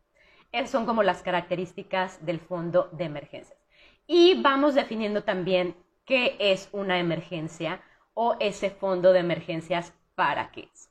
Esas 0.53 0.71
son 0.71 0.87
como 0.87 1.03
las 1.03 1.23
características 1.23 2.25
del 2.25 2.41
fondo 2.41 2.89
de 2.93 3.05
emergencias. 3.05 3.59
Y 4.07 4.41
vamos 4.43 4.75
definiendo 4.75 5.23
también 5.23 5.77
qué 6.05 6.37
es 6.39 6.69
una 6.73 6.99
emergencia 6.99 7.83
o 8.15 8.37
ese 8.41 8.71
fondo 8.71 9.13
de 9.13 9.21
emergencias 9.21 9.93
para 10.15 10.51
es. 10.57 10.91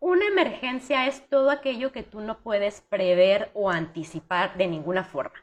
Una 0.00 0.26
emergencia 0.26 1.06
es 1.06 1.28
todo 1.28 1.50
aquello 1.50 1.92
que 1.92 2.02
tú 2.02 2.20
no 2.20 2.38
puedes 2.38 2.80
prever 2.82 3.50
o 3.54 3.70
anticipar 3.70 4.56
de 4.56 4.66
ninguna 4.66 5.04
forma. 5.04 5.34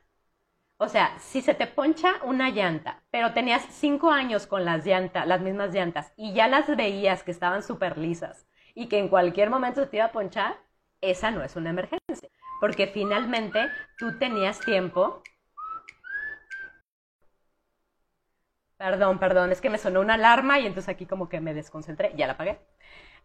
O 0.84 0.90
sea, 0.90 1.16
si 1.20 1.44
se 1.44 1.54
te 1.54 1.68
poncha 1.68 2.16
una 2.24 2.50
llanta, 2.50 3.04
pero 3.12 3.34
tenías 3.34 3.64
cinco 3.70 4.10
años 4.10 4.48
con 4.48 4.66
las 4.66 4.84
llantas, 4.84 5.28
las 5.28 5.40
mismas 5.40 5.72
llantas, 5.72 6.12
y 6.18 6.34
ya 6.34 6.48
las 6.48 6.76
veías 6.76 7.22
que 7.22 7.30
estaban 7.30 7.62
súper 7.62 8.00
lisas 8.00 8.48
y 8.74 8.88
que 8.88 8.98
en 8.98 9.08
cualquier 9.08 9.52
momento 9.52 9.88
te 9.88 9.98
iba 9.98 10.06
a 10.08 10.12
ponchar, 10.12 10.58
esa 11.00 11.30
no 11.30 11.44
es 11.44 11.56
una 11.56 11.70
emergencia. 11.70 12.30
Porque 12.60 12.88
finalmente 12.88 13.70
tú 14.00 14.18
tenías 14.18 14.60
tiempo. 14.60 15.22
Perdón, 18.78 19.20
perdón, 19.20 19.52
es 19.52 19.62
que 19.62 19.70
me 19.70 19.78
sonó 19.78 20.02
una 20.02 20.16
alarma 20.16 20.60
y 20.60 20.66
entonces 20.66 20.90
aquí 20.90 21.06
como 21.06 21.30
que 21.30 21.40
me 21.42 21.54
desconcentré, 21.54 22.14
ya 22.18 22.26
la 22.26 22.34
apagué. 22.34 22.60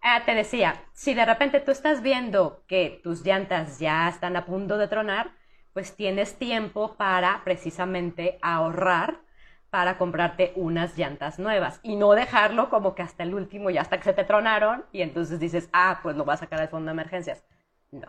Ah, 0.03 0.23
te 0.27 0.35
decía, 0.35 0.85
si 0.93 1.15
de 1.15 1.25
repente 1.25 1.61
tú 1.61 1.71
estás 1.71 2.03
viendo 2.03 2.65
que 2.69 3.01
tus 3.03 3.25
llantas 3.25 3.79
ya 3.79 4.09
están 4.09 4.37
a 4.37 4.45
punto 4.45 4.79
de 4.79 4.89
tronar, 4.89 5.33
pues 5.77 5.95
tienes 5.95 6.39
tiempo 6.39 6.95
para 6.97 7.43
precisamente 7.45 8.39
ahorrar 8.41 9.21
para 9.69 9.99
comprarte 9.99 10.55
unas 10.57 10.97
llantas 10.97 11.39
nuevas 11.39 11.81
y 11.83 11.97
no 11.97 12.13
dejarlo 12.13 12.71
como 12.71 12.95
que 12.95 13.03
hasta 13.03 13.25
el 13.25 13.35
último 13.35 13.69
y 13.69 13.77
hasta 13.77 13.99
que 13.99 14.05
se 14.05 14.15
te 14.15 14.25
tronaron 14.25 14.87
y 14.91 15.03
entonces 15.03 15.39
dices, 15.39 15.69
ah, 15.75 16.01
pues 16.03 16.17
lo 16.17 16.25
vas 16.25 16.41
a 16.41 16.45
sacar 16.47 16.61
del 16.61 16.71
fondo 16.71 16.87
de 16.87 16.93
emergencias. 16.93 17.45
No, 17.91 18.09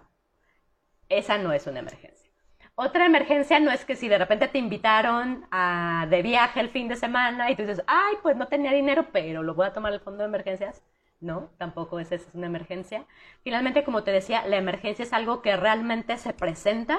esa 1.10 1.38
no 1.40 1.52
es 1.52 1.68
una 1.68 1.80
emergencia. 1.80 2.32
Otra 2.76 3.06
emergencia 3.06 3.60
no 3.60 3.70
es 3.70 3.84
que 3.84 3.98
si 3.98 4.08
de 4.08 4.18
repente 4.18 4.48
te 4.48 4.60
invitaron 4.60 5.46
a, 5.52 6.08
de 6.10 6.22
viaje 6.22 6.62
el 6.62 6.70
fin 6.70 6.88
de 6.88 6.96
semana 6.96 7.52
y 7.52 7.58
tú 7.58 7.64
dices, 7.64 7.84
ay, 7.86 8.16
pues 8.24 8.38
no 8.38 8.48
tenía 8.48 8.72
dinero, 8.72 9.08
pero 9.12 9.44
lo 9.44 9.56
voy 9.56 9.68
a 9.68 9.74
tomar 9.74 9.92
el 9.92 10.00
fondo 10.00 10.20
de 10.20 10.30
emergencias. 10.30 10.86
No, 11.20 11.50
tampoco 11.58 12.00
es, 12.00 12.14
es 12.14 12.30
una 12.34 12.48
emergencia. 12.48 13.06
Finalmente, 13.44 13.84
como 13.84 14.06
te 14.06 14.12
decía, 14.12 14.48
la 14.48 14.56
emergencia 14.56 15.04
es 15.04 15.12
algo 15.12 15.42
que 15.42 15.58
realmente 15.58 16.16
se 16.16 16.32
presenta 16.32 16.98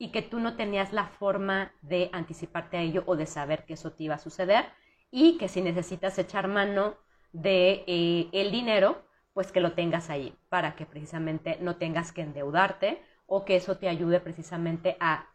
y 0.00 0.12
que 0.12 0.22
tú 0.22 0.40
no 0.40 0.56
tenías 0.56 0.94
la 0.94 1.08
forma 1.08 1.72
de 1.82 2.08
anticiparte 2.14 2.78
a 2.78 2.80
ello 2.80 3.02
o 3.04 3.16
de 3.16 3.26
saber 3.26 3.66
que 3.66 3.74
eso 3.74 3.92
te 3.92 4.04
iba 4.04 4.14
a 4.14 4.18
suceder 4.18 4.64
y 5.10 5.36
que 5.36 5.46
si 5.46 5.60
necesitas 5.60 6.18
echar 6.18 6.48
mano 6.48 6.96
de 7.32 7.84
eh, 7.86 8.30
el 8.32 8.50
dinero, 8.50 9.04
pues 9.34 9.52
que 9.52 9.60
lo 9.60 9.72
tengas 9.72 10.08
ahí 10.08 10.34
para 10.48 10.74
que 10.74 10.86
precisamente 10.86 11.58
no 11.60 11.76
tengas 11.76 12.12
que 12.12 12.22
endeudarte 12.22 13.02
o 13.26 13.44
que 13.44 13.56
eso 13.56 13.76
te 13.76 13.90
ayude 13.90 14.20
precisamente 14.20 14.96
a 15.00 15.28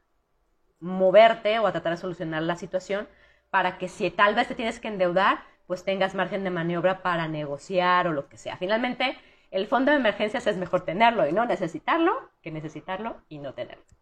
moverte 0.80 1.60
o 1.60 1.68
a 1.68 1.72
tratar 1.72 1.92
de 1.92 2.02
solucionar 2.02 2.42
la 2.42 2.56
situación 2.56 3.08
para 3.52 3.78
que 3.78 3.88
si 3.88 4.10
tal 4.10 4.34
vez 4.34 4.48
te 4.48 4.56
tienes 4.56 4.80
que 4.80 4.88
endeudar, 4.88 5.44
pues 5.68 5.84
tengas 5.84 6.16
margen 6.16 6.44
de 6.44 6.50
maniobra 6.50 7.04
para 7.04 7.28
negociar 7.28 8.08
o 8.08 8.14
lo 8.14 8.30
que 8.30 8.38
sea. 8.38 8.58
Finalmente, 8.58 9.16
el 9.52 9.68
fondo 9.68 9.92
de 9.92 9.98
emergencias 9.98 10.48
es 10.48 10.58
mejor 10.58 10.82
tenerlo 10.82 11.28
y 11.28 11.34
no 11.34 11.46
necesitarlo 11.46 12.32
que 12.42 12.52
necesitarlo 12.52 13.18
y 13.30 13.38
no 13.38 13.54
tenerlo. 13.54 13.95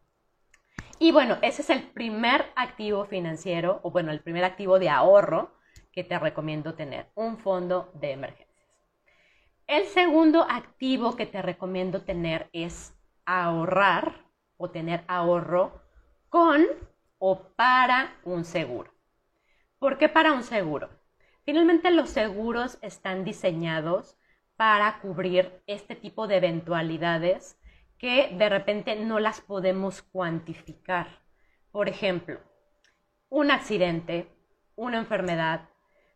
Y 1.00 1.12
bueno, 1.12 1.38
ese 1.42 1.62
es 1.62 1.70
el 1.70 1.84
primer 1.92 2.46
activo 2.56 3.06
financiero, 3.06 3.80
o 3.84 3.92
bueno, 3.92 4.12
el 4.12 4.22
primer 4.22 4.44
activo 4.44 4.80
de 4.80 4.90
ahorro 4.90 5.52
que 5.92 6.04
te 6.04 6.18
recomiendo 6.18 6.76
tener, 6.76 7.12
un 7.16 7.38
fondo 7.38 7.92
de 7.96 8.12
emergencias. 8.12 8.54
El 9.68 9.86
segundo 9.86 10.46
activo 10.50 11.16
que 11.16 11.26
te 11.26 11.42
recomiendo 11.42 12.02
tener 12.02 12.50
es 12.52 12.94
ahorrar 13.26 14.26
o 14.58 14.70
tener 14.70 15.04
ahorro 15.08 15.82
con 16.30 16.66
o 17.18 17.54
para 17.56 18.16
un 18.24 18.44
seguro. 18.44 18.92
¿Por 19.80 19.98
qué 19.98 20.10
para 20.10 20.34
un 20.34 20.44
seguro? 20.44 20.90
Finalmente 21.46 21.92
los 21.92 22.10
seguros 22.10 22.78
están 22.82 23.24
diseñados 23.24 24.18
para 24.56 25.00
cubrir 25.00 25.62
este 25.68 25.96
tipo 25.96 26.28
de 26.28 26.38
eventualidades 26.38 27.58
que 28.04 28.36
de 28.38 28.50
repente 28.50 28.98
no 28.98 29.18
las 29.18 29.40
podemos 29.40 30.02
cuantificar. 30.02 31.08
Por 31.72 31.88
ejemplo, 31.88 32.38
un 33.30 33.50
accidente, 33.50 34.28
una 34.76 34.98
enfermedad, 34.98 35.70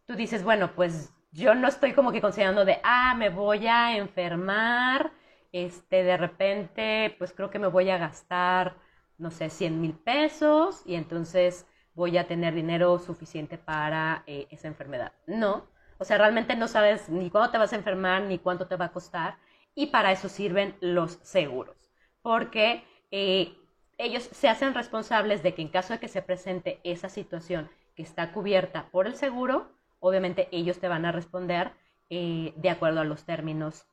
tú 0.05 0.15
dices, 0.15 0.43
bueno, 0.43 0.75
pues 0.75 1.13
yo 1.31 1.55
no 1.55 1.65
estoy 1.69 1.93
como 1.93 2.11
que 2.11 2.19
considerando 2.19 2.65
de, 2.65 2.81
ah, 2.83 3.15
me 3.17 3.29
voy 3.29 3.67
a 3.67 3.95
enfermar, 3.95 5.13
este, 5.53 6.03
de 6.03 6.17
repente, 6.17 7.15
pues 7.17 7.31
creo 7.31 7.49
que 7.49 7.57
me 7.57 7.67
voy 7.67 7.89
a 7.89 7.97
gastar, 7.97 8.75
no 9.17 9.31
sé, 9.31 9.49
100 9.49 9.79
mil 9.79 9.93
pesos 9.93 10.83
y 10.85 10.95
entonces 10.95 11.65
voy 11.93 12.17
a 12.17 12.27
tener 12.27 12.53
dinero 12.53 12.99
suficiente 12.99 13.57
para 13.57 14.23
eh, 14.27 14.45
esa 14.51 14.67
enfermedad. 14.67 15.13
No, 15.25 15.67
o 15.99 16.03
sea, 16.03 16.17
realmente 16.17 16.57
no 16.57 16.67
sabes 16.67 17.07
ni 17.07 17.29
cuándo 17.29 17.49
te 17.49 17.57
vas 17.57 17.71
a 17.71 17.77
enfermar 17.77 18.23
ni 18.23 18.39
cuánto 18.39 18.67
te 18.67 18.75
va 18.75 18.85
a 18.85 18.91
costar 18.91 19.37
y 19.77 19.85
para 19.85 20.11
eso 20.11 20.27
sirven 20.27 20.75
los 20.81 21.19
seguros, 21.21 21.77
porque 22.23 22.83
eh, 23.11 23.53
ellos 23.99 24.23
se 24.23 24.49
hacen 24.49 24.73
responsables 24.73 25.43
de 25.43 25.53
que 25.53 25.61
en 25.61 25.67
caso 25.67 25.93
de 25.93 25.99
que 25.99 26.07
se 26.07 26.23
presente 26.23 26.79
esa 26.83 27.09
situación 27.09 27.69
que 27.95 28.01
está 28.01 28.33
cubierta 28.33 28.89
por 28.89 29.05
el 29.05 29.13
seguro, 29.13 29.69
obviamente 29.99 30.47
ellos 30.51 30.79
te 30.79 30.87
van 30.87 31.05
a 31.05 31.11
responder 31.11 31.73
eh, 32.09 32.53
de 32.55 32.69
acuerdo 32.71 33.01
a 33.01 33.03
los 33.03 33.23
términos 33.23 33.85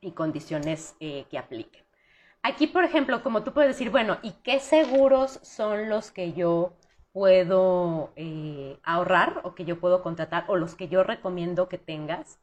y 0.00 0.12
condiciones 0.12 0.94
eh, 1.00 1.24
que 1.28 1.38
apliquen. 1.38 1.82
Aquí, 2.42 2.68
por 2.68 2.84
ejemplo, 2.84 3.24
como 3.24 3.42
tú 3.42 3.52
puedes 3.52 3.70
decir, 3.70 3.90
bueno, 3.90 4.18
¿y 4.22 4.30
qué 4.44 4.60
seguros 4.60 5.40
son 5.42 5.88
los 5.88 6.12
que 6.12 6.34
yo 6.34 6.72
puedo 7.12 8.12
ahorrar 8.84 9.40
o 9.42 9.56
que 9.56 9.64
yo 9.64 9.80
puedo 9.80 10.04
contratar 10.04 10.44
o 10.46 10.54
los 10.54 10.76
que 10.76 10.86
yo 10.86 11.02
recomiendo 11.02 11.68
que 11.68 11.78
tengas? 11.78 12.38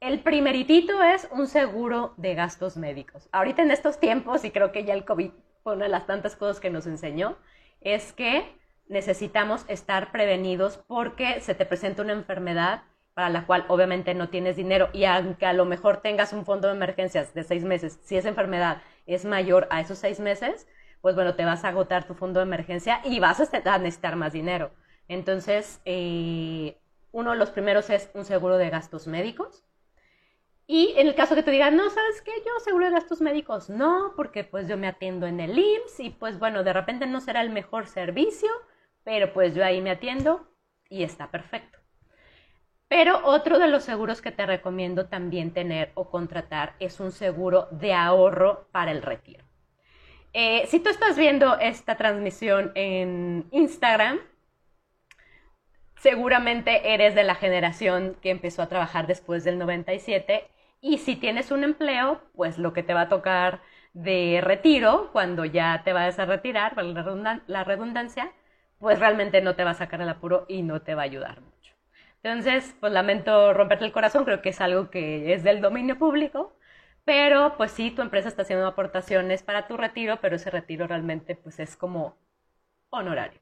El 0.00 0.20
primeritito 0.20 1.02
es 1.02 1.26
un 1.32 1.48
seguro 1.48 2.14
de 2.16 2.36
gastos 2.36 2.76
médicos. 2.76 3.28
Ahorita 3.32 3.62
en 3.62 3.72
estos 3.72 3.98
tiempos, 3.98 4.44
y 4.44 4.52
creo 4.52 4.70
que 4.70 4.84
ya 4.84 4.94
el 4.94 5.04
COVID 5.04 5.32
fue 5.64 5.74
una 5.74 5.86
de 5.86 5.90
las 5.90 6.06
tantas 6.06 6.36
cosas 6.36 6.60
que 6.60 6.70
nos 6.70 6.86
enseñó, 6.86 7.36
es 7.80 8.12
que 8.12 8.56
necesitamos 8.86 9.64
estar 9.66 10.12
prevenidos 10.12 10.78
porque 10.86 11.40
se 11.40 11.56
te 11.56 11.66
presenta 11.66 12.02
una 12.02 12.12
enfermedad 12.12 12.82
para 13.14 13.28
la 13.28 13.44
cual 13.44 13.64
obviamente 13.66 14.14
no 14.14 14.28
tienes 14.28 14.54
dinero 14.54 14.88
y 14.92 15.04
aunque 15.04 15.46
a 15.46 15.52
lo 15.52 15.64
mejor 15.64 15.96
tengas 16.00 16.32
un 16.32 16.44
fondo 16.44 16.68
de 16.68 16.74
emergencias 16.74 17.34
de 17.34 17.42
seis 17.42 17.64
meses, 17.64 17.98
si 18.04 18.16
esa 18.16 18.28
enfermedad 18.28 18.80
es 19.06 19.24
mayor 19.24 19.66
a 19.70 19.80
esos 19.80 19.98
seis 19.98 20.20
meses, 20.20 20.68
pues 21.00 21.16
bueno, 21.16 21.34
te 21.34 21.44
vas 21.44 21.64
a 21.64 21.68
agotar 21.70 22.06
tu 22.06 22.14
fondo 22.14 22.38
de 22.38 22.46
emergencia 22.46 23.00
y 23.04 23.18
vas 23.18 23.40
a 23.40 23.78
necesitar 23.78 24.14
más 24.14 24.32
dinero. 24.32 24.70
Entonces, 25.08 25.80
eh, 25.84 26.78
uno 27.10 27.32
de 27.32 27.36
los 27.36 27.50
primeros 27.50 27.90
es 27.90 28.10
un 28.14 28.24
seguro 28.24 28.58
de 28.58 28.70
gastos 28.70 29.08
médicos. 29.08 29.64
Y 30.70 30.92
en 30.98 31.06
el 31.06 31.14
caso 31.14 31.34
que 31.34 31.42
te 31.42 31.50
digan, 31.50 31.76
no, 31.76 31.88
¿sabes 31.88 32.20
qué? 32.20 32.30
Yo 32.44 32.60
seguro 32.60 32.84
de 32.84 32.92
gastos 32.92 33.22
médicos 33.22 33.70
no, 33.70 34.12
porque 34.14 34.44
pues 34.44 34.68
yo 34.68 34.76
me 34.76 34.86
atiendo 34.86 35.26
en 35.26 35.40
el 35.40 35.58
IMSS 35.58 36.00
y 36.00 36.10
pues 36.10 36.38
bueno, 36.38 36.62
de 36.62 36.74
repente 36.74 37.06
no 37.06 37.22
será 37.22 37.40
el 37.40 37.48
mejor 37.48 37.86
servicio, 37.86 38.50
pero 39.02 39.32
pues 39.32 39.54
yo 39.54 39.64
ahí 39.64 39.80
me 39.80 39.90
atiendo 39.90 40.46
y 40.90 41.04
está 41.04 41.30
perfecto. 41.30 41.78
Pero 42.86 43.24
otro 43.24 43.58
de 43.58 43.68
los 43.68 43.82
seguros 43.82 44.20
que 44.20 44.30
te 44.30 44.44
recomiendo 44.44 45.06
también 45.06 45.54
tener 45.54 45.90
o 45.94 46.10
contratar 46.10 46.74
es 46.80 47.00
un 47.00 47.12
seguro 47.12 47.68
de 47.70 47.94
ahorro 47.94 48.68
para 48.70 48.90
el 48.90 49.00
retiro. 49.00 49.42
Eh, 50.34 50.66
si 50.66 50.80
tú 50.80 50.90
estás 50.90 51.16
viendo 51.16 51.58
esta 51.58 51.96
transmisión 51.96 52.72
en 52.74 53.48
Instagram, 53.52 54.20
seguramente 55.96 56.92
eres 56.92 57.14
de 57.14 57.24
la 57.24 57.36
generación 57.36 58.18
que 58.20 58.28
empezó 58.28 58.60
a 58.60 58.68
trabajar 58.68 59.06
después 59.06 59.44
del 59.44 59.58
97 59.58 60.50
y 60.80 60.98
si 60.98 61.16
tienes 61.16 61.50
un 61.50 61.64
empleo, 61.64 62.22
pues 62.34 62.58
lo 62.58 62.72
que 62.72 62.82
te 62.82 62.94
va 62.94 63.02
a 63.02 63.08
tocar 63.08 63.60
de 63.94 64.40
retiro, 64.42 65.10
cuando 65.12 65.44
ya 65.44 65.82
te 65.84 65.92
vayas 65.92 66.18
a 66.18 66.26
retirar, 66.26 66.74
la 67.46 67.64
redundancia, 67.64 68.32
pues 68.78 68.98
realmente 69.00 69.40
no 69.40 69.56
te 69.56 69.64
va 69.64 69.70
a 69.70 69.74
sacar 69.74 70.00
el 70.00 70.08
apuro 70.08 70.44
y 70.48 70.62
no 70.62 70.82
te 70.82 70.94
va 70.94 71.02
a 71.02 71.04
ayudar 71.06 71.40
mucho. 71.40 71.74
Entonces, 72.22 72.76
pues 72.80 72.92
lamento 72.92 73.52
romperte 73.54 73.84
el 73.84 73.92
corazón, 73.92 74.24
creo 74.24 74.42
que 74.42 74.50
es 74.50 74.60
algo 74.60 74.90
que 74.90 75.32
es 75.34 75.44
del 75.44 75.60
dominio 75.60 75.98
público, 75.98 76.56
pero 77.04 77.56
pues 77.56 77.72
sí, 77.72 77.90
tu 77.90 78.02
empresa 78.02 78.28
está 78.28 78.42
haciendo 78.42 78.66
aportaciones 78.66 79.42
para 79.42 79.66
tu 79.66 79.76
retiro, 79.76 80.18
pero 80.20 80.36
ese 80.36 80.50
retiro 80.50 80.86
realmente 80.86 81.34
pues 81.36 81.58
es 81.58 81.76
como 81.76 82.16
honorario. 82.90 83.40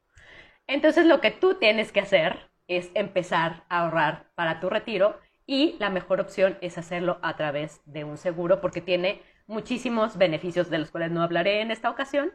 Entonces, 0.67 1.07
lo 1.07 1.21
que 1.21 1.31
tú 1.31 1.55
tienes 1.55 1.93
que 1.93 2.01
hacer 2.01 2.51
es 2.69 2.91
empezar 2.95 3.65
a 3.69 3.83
ahorrar 3.85 4.27
para 4.35 4.61
tu 4.61 4.71
retiro 4.71 5.19
y 5.47 5.77
la 5.79 5.91
mejor 5.91 6.21
opción 6.21 6.59
es 6.61 6.77
hacerlo 6.79 7.19
a 7.23 7.37
través 7.37 7.81
de 7.87 8.05
un 8.05 8.17
seguro 8.17 8.61
porque 8.61 8.81
tiene 8.81 9.23
muchísimos 9.47 10.19
beneficios 10.19 10.71
de 10.71 10.79
los 10.79 10.91
cuales 10.91 11.13
no 11.13 11.23
hablaré 11.23 11.61
en 11.61 11.71
esta 11.71 11.89
ocasión, 11.89 12.33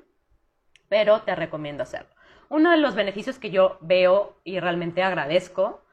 pero 0.87 1.21
te 1.21 1.35
recomiendo 1.35 1.83
hacerlo. 1.83 2.09
Uno 2.49 2.71
de 2.71 2.77
los 2.77 2.95
beneficios 2.95 3.39
que 3.39 3.51
yo 3.51 3.77
veo 3.81 4.37
y 4.43 4.59
realmente 4.59 5.03
agradezco 5.03 5.83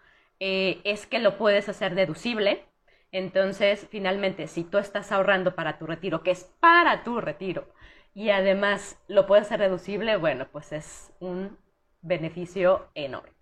eh, 0.41 0.81
es 0.85 1.07
que 1.07 1.19
lo 1.19 1.39
puedes 1.39 1.69
hacer 1.69 1.95
deducible. 1.95 2.65
Entonces, 3.11 3.87
finalmente, 3.91 4.47
si 4.49 4.65
tú 4.65 4.79
estás 4.79 5.13
ahorrando 5.13 5.55
para 5.55 5.79
tu 5.79 5.87
retiro, 5.87 6.23
que 6.23 6.33
es 6.33 6.45
para 6.61 7.05
tu 7.05 7.21
retiro, 7.21 7.69
y 8.15 8.31
además 8.31 9.01
lo 9.09 9.27
puedes 9.27 9.47
hacer 9.47 9.61
deducible, 9.61 10.17
bueno, 10.17 10.49
pues 10.51 10.73
es 10.73 11.13
un 11.21 11.57
beneficio 12.03 12.89
enorme. 12.95 13.38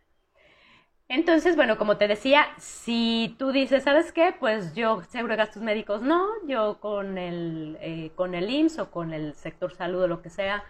Entonces, 1.08 1.54
bueno, 1.56 1.78
como 1.78 1.98
te 1.98 2.08
decía, 2.08 2.46
si 2.58 3.36
tú 3.38 3.52
dices, 3.52 3.84
¿sabes 3.84 4.10
qué? 4.12 4.34
Pues 4.38 4.75
yo 4.75 5.02
seguro 5.04 5.32
de 5.34 5.36
gastos 5.38 5.62
médicos 5.62 6.02
no, 6.02 6.26
yo 6.48 6.80
con 6.80 7.16
el, 7.16 7.78
eh, 7.80 8.10
con 8.16 8.34
el 8.34 8.50
IMSS 8.50 8.82
o 8.82 8.90
con 8.90 9.12
el 9.14 9.34
sector 9.34 9.72
salud 9.75 10.02
o 10.02 10.08
lo 10.08 10.20
que 10.22 10.30
sea, 10.30 10.64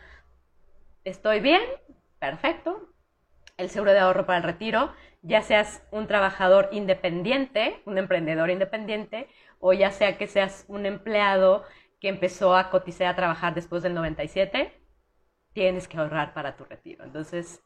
estoy 1.04 1.40
bien, 1.40 1.60
perfecto. 2.18 2.88
El 3.56 3.70
seguro 3.70 3.92
de 3.92 4.00
ahorro 4.00 4.26
para 4.26 4.38
el 4.38 4.44
retiro, 4.44 4.92
ya 5.22 5.42
seas 5.42 5.82
un 5.92 6.06
trabajador 6.08 6.68
independiente, 6.72 7.82
un 7.86 7.98
emprendedor 7.98 8.50
independiente, 8.50 9.28
o 9.60 9.72
ya 9.72 9.90
sea 9.92 10.18
que 10.18 10.26
seas 10.28 10.64
un 10.68 10.86
empleado 10.86 11.64
que 12.00 12.08
empezó 12.08 12.56
a 12.56 12.70
cotizar 12.70 13.08
a 13.08 13.16
trabajar 13.16 13.54
después 13.54 13.82
del 13.82 13.94
97, 13.94 14.72
tienes 15.54 15.88
que 15.88 15.98
ahorrar 15.98 16.34
para 16.34 16.56
tu 16.56 16.64
retiro. 16.64 17.04
Entonces, 17.04 17.62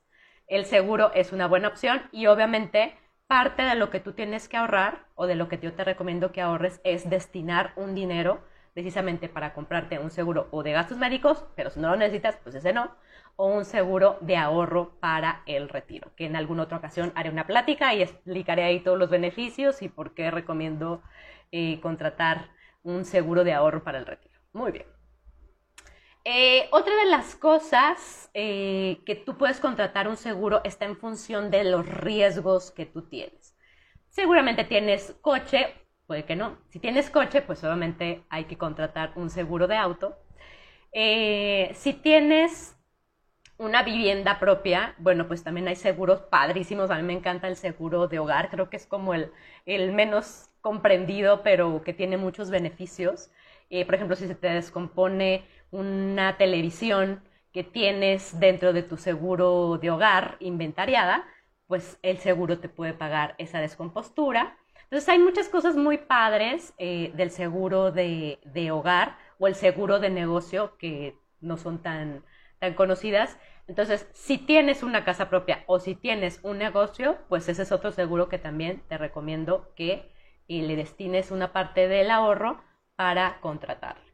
el 0.51 0.67
seguro 0.67 1.13
es 1.15 1.33
una 1.33 1.47
buena 1.47 1.69
opción 1.69 2.03
y 2.13 2.27
obviamente 2.27 2.97
parte 3.29 3.63
de 3.63 3.77
lo 3.77 3.91
que 3.91 4.01
tú 4.01 4.13
tienes 4.13 4.49
que 4.49 4.57
ahorrar 4.57 5.07
o 5.15 5.29
de 5.29 5.37
lo 5.37 5.49
que 5.49 5.59
yo 5.59 5.73
te 5.73 5.85
recomiendo 5.85 6.33
que 6.33 6.41
ahorres 6.41 6.81
es 6.83 7.09
destinar 7.09 7.73
un 7.77 7.95
dinero 7.95 8.43
precisamente 8.75 9.29
para 9.29 9.55
comprarte 9.55 10.01
un 10.01 10.11
seguro 10.11 10.49
o 10.51 10.65
de 10.65 10.73
gastos 10.73 10.99
médicos, 10.99 11.47
pero 11.55 11.71
si 11.71 11.79
no 11.79 11.91
lo 11.91 11.97
necesitas, 11.97 12.37
pues 12.43 12.57
ese 12.57 12.73
no, 12.73 12.91
o 13.37 13.47
un 13.47 13.65
seguro 13.65 14.19
de 14.21 14.37
ahorro 14.37 14.99
para 14.99 15.43
el 15.47 15.69
retiro, 15.69 16.13
que 16.17 16.27
en 16.27 16.35
alguna 16.35 16.65
otra 16.65 16.79
ocasión 16.79 17.13
haré 17.15 17.31
una 17.31 17.47
plática 17.47 17.95
y 17.95 18.03
explicaré 18.03 18.65
ahí 18.65 18.81
todos 18.81 18.99
los 18.99 19.11
beneficios 19.11 19.83
y 19.83 19.89
por 19.89 20.15
qué 20.15 20.33
recomiendo 20.33 21.01
eh, 21.53 21.81
contratar 21.81 22.51
un 22.83 23.05
seguro 23.05 23.45
de 23.45 23.53
ahorro 23.53 23.85
para 23.85 23.99
el 23.99 24.07
retiro. 24.07 24.41
Muy 24.53 24.73
bien. 24.73 25.00
Eh, 26.25 26.69
otra 26.71 26.95
de 26.97 27.07
las 27.07 27.35
cosas 27.35 28.31
eh, 28.35 29.01
que 29.07 29.15
tú 29.15 29.39
puedes 29.39 29.59
contratar 29.59 30.07
un 30.07 30.19
seguro 30.19 30.61
está 30.65 30.85
en 30.85 30.97
función 30.97 31.51
de 31.51 31.65
los 31.65 31.87
riesgos 31.87 32.71
que 32.71 32.85
tú 32.87 33.03
tienes. 33.09 33.57
Seguramente 34.11 34.65
tienes 34.65 35.17
coche, 35.23 35.75
puede 36.07 36.25
que 36.25 36.37
no. 36.37 36.59
Si 36.69 36.79
tienes 36.79 37.09
coche, 37.11 37.41
pues 37.43 37.65
obviamente 37.65 38.25
hay 38.29 38.45
que 38.45 38.59
contratar 38.59 39.13
un 39.17 39.31
seguro 39.31 39.67
de 39.67 39.77
auto. 39.77 40.19
Eh, 40.93 41.73
si 41.75 41.95
tienes 41.95 42.77
una 43.57 43.83
vivienda 43.83 44.39
propia, 44.39 44.95
bueno, 44.99 45.27
pues 45.29 45.43
también 45.43 45.69
hay 45.69 45.77
seguros 45.77 46.21
padrísimos. 46.23 46.91
A 46.91 46.97
mí 46.97 47.03
me 47.03 47.13
encanta 47.15 47.49
el 47.49 47.57
seguro 47.57 48.09
de 48.09 48.19
hogar, 48.19 48.51
creo 48.51 48.69
que 48.69 48.77
es 48.77 48.87
como 48.87 49.15
el, 49.15 49.33
menos 49.67 50.51
comprendido, 50.61 51.43
pero 51.43 51.83
que 51.83 51.95
tiene 51.95 52.17
muchos 52.19 52.51
beneficios. 52.51 53.31
Por 53.87 53.95
ejemplo, 53.95 54.17
si 54.17 54.27
se 54.27 54.35
te 54.35 54.49
descompone 54.49 55.45
una 55.71 56.37
televisión 56.37 57.23
que 57.53 57.65
tienes 57.65 58.39
dentro 58.39 58.73
de 58.73 58.83
tu 58.83 58.97
seguro 58.97 59.79
de 59.79 59.91
hogar 59.91 60.37
inventariada, 60.41 61.25
pues 61.67 61.99
el 62.03 62.19
seguro 62.19 62.59
te 62.59 62.69
puede 62.69 62.93
pagar 62.95 63.35
esa 63.39 63.61
descompostura. 63.61 64.57
Entonces 64.85 65.09
hay 65.09 65.19
muchas 65.19 65.49
cosas 65.49 65.77
muy 65.77 65.99
padres 65.99 66.75
eh, 66.79 67.13
del 67.15 67.31
seguro 67.31 67.93
de, 67.93 68.41
de 68.45 68.71
hogar 68.71 69.17
o 69.39 69.47
el 69.47 69.55
seguro 69.55 70.01
de 70.01 70.11
negocio 70.11 70.77
que 70.79 71.17
no 71.41 71.57
son 71.57 71.83
tan 71.83 72.25
tan 72.61 72.75
conocidas. 72.75 73.39
Entonces, 73.67 74.09
si 74.13 74.39
tienes 74.39 74.83
una 74.83 75.05
casa 75.05 75.29
propia 75.29 75.65
o 75.67 75.81
si 75.81 75.95
tienes 75.97 76.41
un 76.45 76.59
negocio, 76.59 77.19
pues 77.29 77.49
ese 77.49 77.63
es 77.63 77.73
otro 77.73 77.91
seguro 77.91 78.29
que 78.29 78.39
también 78.39 78.83
te 78.89 78.99
recomiendo 78.99 79.73
que 79.75 80.13
eh, 80.49 80.63
le 80.63 80.77
destines 80.77 81.31
una 81.31 81.53
parte 81.53 81.89
del 81.89 82.11
ahorro 82.11 82.63
para 82.97 83.41
contratar. 83.41 84.10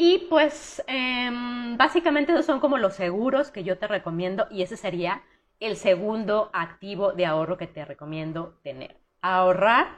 Y 0.00 0.26
pues 0.30 0.80
em, 0.86 1.76
básicamente 1.76 2.30
esos 2.30 2.46
son 2.46 2.60
como 2.60 2.78
los 2.78 2.94
seguros 2.94 3.50
que 3.50 3.64
yo 3.64 3.78
te 3.78 3.88
recomiendo 3.88 4.46
y 4.48 4.62
ese 4.62 4.76
sería 4.76 5.24
el 5.58 5.74
segundo 5.76 6.50
activo 6.52 7.14
de 7.14 7.26
ahorro 7.26 7.58
que 7.58 7.66
te 7.66 7.84
recomiendo 7.84 8.60
tener. 8.62 8.96
Ahorrar 9.22 9.88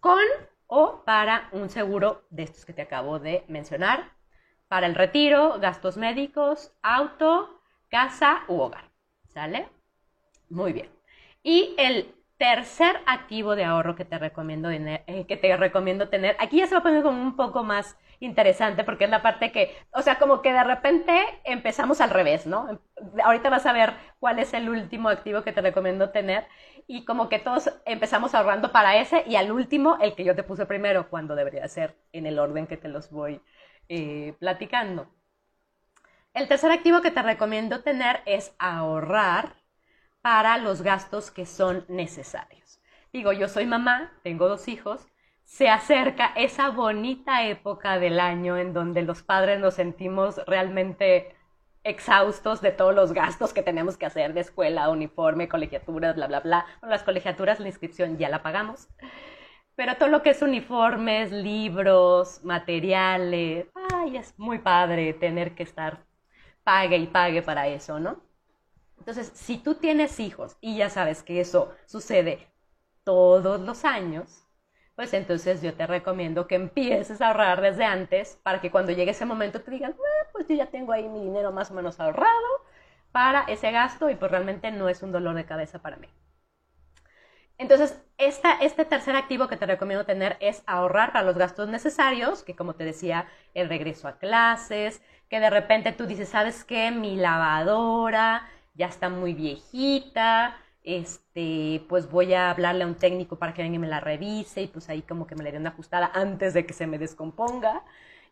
con 0.00 0.18
o 0.66 1.04
para 1.04 1.50
un 1.52 1.68
seguro 1.68 2.24
de 2.30 2.42
estos 2.42 2.64
que 2.64 2.72
te 2.72 2.82
acabo 2.82 3.20
de 3.20 3.44
mencionar 3.46 4.10
para 4.66 4.88
el 4.88 4.96
retiro, 4.96 5.60
gastos 5.60 5.96
médicos, 5.96 6.72
auto, 6.82 7.60
casa 7.90 8.40
u 8.48 8.58
hogar. 8.58 8.90
¿Sale? 9.34 9.68
Muy 10.50 10.72
bien. 10.72 10.88
Y 11.44 11.76
el 11.78 12.12
tercer 12.38 13.00
activo 13.06 13.54
de 13.54 13.64
ahorro 13.64 13.94
que 13.94 14.04
te 14.04 14.18
recomiendo 14.18 14.68
eh, 14.68 15.26
que 15.28 15.36
te 15.36 15.56
recomiendo 15.56 16.08
tener, 16.08 16.34
aquí 16.40 16.56
ya 16.56 16.66
se 16.66 16.74
va 16.74 16.80
a 16.80 16.82
poner 16.82 17.04
como 17.04 17.22
un 17.22 17.36
poco 17.36 17.62
más 17.62 17.96
interesante 18.20 18.84
porque 18.84 19.04
es 19.04 19.10
la 19.10 19.22
parte 19.22 19.52
que, 19.52 19.76
o 19.92 20.02
sea, 20.02 20.18
como 20.18 20.42
que 20.42 20.52
de 20.52 20.64
repente 20.64 21.20
empezamos 21.44 22.00
al 22.00 22.10
revés, 22.10 22.46
¿no? 22.46 22.80
Ahorita 23.22 23.50
vas 23.50 23.66
a 23.66 23.72
ver 23.72 23.94
cuál 24.18 24.38
es 24.38 24.54
el 24.54 24.68
último 24.68 25.08
activo 25.08 25.42
que 25.42 25.52
te 25.52 25.60
recomiendo 25.60 26.10
tener 26.10 26.46
y 26.86 27.04
como 27.04 27.28
que 27.28 27.38
todos 27.38 27.70
empezamos 27.84 28.34
ahorrando 28.34 28.72
para 28.72 28.96
ese 28.96 29.24
y 29.26 29.36
al 29.36 29.52
último 29.52 29.98
el 30.00 30.14
que 30.14 30.24
yo 30.24 30.34
te 30.34 30.42
puse 30.42 30.66
primero 30.66 31.08
cuando 31.10 31.34
debería 31.36 31.68
ser 31.68 31.96
en 32.12 32.26
el 32.26 32.38
orden 32.38 32.66
que 32.66 32.76
te 32.76 32.88
los 32.88 33.10
voy 33.10 33.40
eh, 33.88 34.34
platicando. 34.40 35.08
El 36.34 36.48
tercer 36.48 36.70
activo 36.70 37.00
que 37.02 37.10
te 37.10 37.22
recomiendo 37.22 37.82
tener 37.82 38.22
es 38.24 38.54
ahorrar 38.58 39.56
para 40.22 40.58
los 40.58 40.82
gastos 40.82 41.30
que 41.30 41.46
son 41.46 41.84
necesarios. 41.88 42.80
Digo, 43.12 43.32
yo 43.32 43.48
soy 43.48 43.66
mamá, 43.66 44.12
tengo 44.22 44.48
dos 44.48 44.68
hijos, 44.68 45.06
se 45.48 45.70
acerca 45.70 46.26
esa 46.36 46.68
bonita 46.68 47.46
época 47.46 47.98
del 47.98 48.20
año 48.20 48.58
en 48.58 48.74
donde 48.74 49.00
los 49.00 49.22
padres 49.22 49.58
nos 49.58 49.74
sentimos 49.74 50.36
realmente 50.46 51.34
exhaustos 51.84 52.60
de 52.60 52.70
todos 52.70 52.94
los 52.94 53.14
gastos 53.14 53.54
que 53.54 53.62
tenemos 53.62 53.96
que 53.96 54.04
hacer 54.04 54.34
de 54.34 54.40
escuela, 54.40 54.90
uniforme, 54.90 55.48
colegiaturas, 55.48 56.16
bla, 56.16 56.26
bla, 56.26 56.40
bla. 56.40 56.66
Bueno, 56.80 56.90
las 56.90 57.02
colegiaturas, 57.02 57.60
la 57.60 57.68
inscripción 57.68 58.18
ya 58.18 58.28
la 58.28 58.42
pagamos. 58.42 58.88
Pero 59.74 59.96
todo 59.96 60.10
lo 60.10 60.22
que 60.22 60.30
es 60.30 60.42
uniformes, 60.42 61.32
libros, 61.32 62.44
materiales, 62.44 63.68
ay, 63.94 64.18
es 64.18 64.38
muy 64.38 64.58
padre 64.58 65.14
tener 65.14 65.54
que 65.54 65.62
estar 65.62 66.04
pague 66.62 66.98
y 66.98 67.06
pague 67.06 67.40
para 67.40 67.68
eso, 67.68 67.98
¿no? 67.98 68.20
Entonces, 68.98 69.32
si 69.34 69.56
tú 69.56 69.76
tienes 69.76 70.20
hijos 70.20 70.58
y 70.60 70.76
ya 70.76 70.90
sabes 70.90 71.22
que 71.22 71.40
eso 71.40 71.74
sucede 71.86 72.48
todos 73.02 73.60
los 73.62 73.86
años, 73.86 74.47
pues 74.98 75.14
entonces 75.14 75.62
yo 75.62 75.74
te 75.74 75.86
recomiendo 75.86 76.48
que 76.48 76.56
empieces 76.56 77.20
a 77.20 77.28
ahorrar 77.28 77.60
desde 77.60 77.84
antes 77.84 78.36
para 78.42 78.60
que 78.60 78.72
cuando 78.72 78.90
llegue 78.90 79.12
ese 79.12 79.24
momento 79.24 79.60
te 79.60 79.70
digan, 79.70 79.94
ah, 79.96 80.26
pues 80.32 80.48
yo 80.48 80.56
ya 80.56 80.66
tengo 80.66 80.90
ahí 80.90 81.08
mi 81.08 81.20
dinero 81.20 81.52
más 81.52 81.70
o 81.70 81.74
menos 81.74 82.00
ahorrado 82.00 82.48
para 83.12 83.42
ese 83.42 83.70
gasto 83.70 84.10
y 84.10 84.16
pues 84.16 84.28
realmente 84.28 84.72
no 84.72 84.88
es 84.88 85.04
un 85.04 85.12
dolor 85.12 85.36
de 85.36 85.44
cabeza 85.44 85.78
para 85.78 85.98
mí. 85.98 86.08
Entonces, 87.58 87.96
este 88.18 88.84
tercer 88.86 89.14
activo 89.14 89.46
que 89.46 89.56
te 89.56 89.66
recomiendo 89.66 90.04
tener 90.04 90.36
es 90.40 90.64
ahorrar 90.66 91.12
para 91.12 91.24
los 91.24 91.38
gastos 91.38 91.68
necesarios, 91.68 92.42
que 92.42 92.56
como 92.56 92.74
te 92.74 92.82
decía, 92.82 93.28
el 93.54 93.68
regreso 93.68 94.08
a 94.08 94.18
clases, 94.18 95.00
que 95.28 95.38
de 95.38 95.50
repente 95.50 95.92
tú 95.92 96.06
dices, 96.06 96.28
¿sabes 96.28 96.64
qué? 96.64 96.90
Mi 96.90 97.14
lavadora 97.14 98.48
ya 98.74 98.86
está 98.86 99.08
muy 99.08 99.32
viejita, 99.32 100.56
este, 100.88 101.84
pues 101.86 102.10
voy 102.10 102.32
a 102.32 102.50
hablarle 102.50 102.84
a 102.84 102.86
un 102.86 102.94
técnico 102.94 103.36
para 103.36 103.52
que 103.52 103.62
venga 103.62 103.76
y 103.76 103.78
me 103.78 103.88
la 103.88 104.00
revise 104.00 104.62
y 104.62 104.68
pues 104.68 104.88
ahí 104.88 105.02
como 105.02 105.26
que 105.26 105.34
me 105.34 105.44
le 105.44 105.52
dé 105.52 105.58
una 105.58 105.68
ajustada 105.68 106.10
antes 106.14 106.54
de 106.54 106.64
que 106.64 106.72
se 106.72 106.86
me 106.86 106.98
descomponga. 106.98 107.84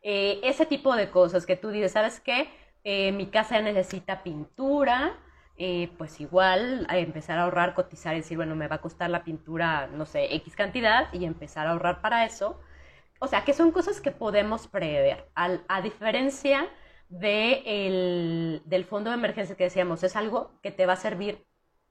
Eh, 0.02 0.40
ese 0.42 0.64
tipo 0.64 0.96
de 0.96 1.10
cosas 1.10 1.44
que 1.44 1.56
tú 1.56 1.68
dices, 1.68 1.92
¿sabes 1.92 2.18
qué? 2.20 2.48
Eh, 2.82 3.12
mi 3.12 3.26
casa 3.26 3.60
necesita 3.60 4.22
pintura, 4.22 5.18
eh, 5.58 5.90
pues 5.98 6.18
igual 6.18 6.86
empezar 6.90 7.38
a 7.38 7.42
ahorrar, 7.42 7.74
cotizar 7.74 8.14
y 8.14 8.20
decir, 8.20 8.38
bueno, 8.38 8.56
me 8.56 8.68
va 8.68 8.76
a 8.76 8.80
costar 8.80 9.10
la 9.10 9.22
pintura, 9.22 9.88
no 9.88 10.06
sé, 10.06 10.34
X 10.36 10.56
cantidad 10.56 11.12
y 11.12 11.26
empezar 11.26 11.66
a 11.66 11.72
ahorrar 11.72 12.00
para 12.00 12.24
eso. 12.24 12.58
O 13.18 13.26
sea, 13.26 13.44
que 13.44 13.52
son 13.52 13.70
cosas 13.70 14.00
que 14.00 14.12
podemos 14.12 14.66
prever. 14.66 15.28
a 15.34 15.82
diferencia 15.82 16.70
de 17.08 18.62
del 18.64 18.84
fondo 18.84 19.10
de 19.10 19.16
emergencia 19.16 19.56
que 19.56 19.64
decíamos, 19.64 20.02
es 20.02 20.16
algo 20.16 20.52
que 20.62 20.70
te 20.70 20.86
va 20.86 20.94
a 20.94 20.96
servir 20.96 21.45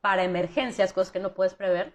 para 0.06 0.24
emergencias, 0.24 0.94
cosas 0.94 1.12
que 1.12 1.20
no 1.20 1.34
puedes 1.34 1.56
prever. 1.56 1.92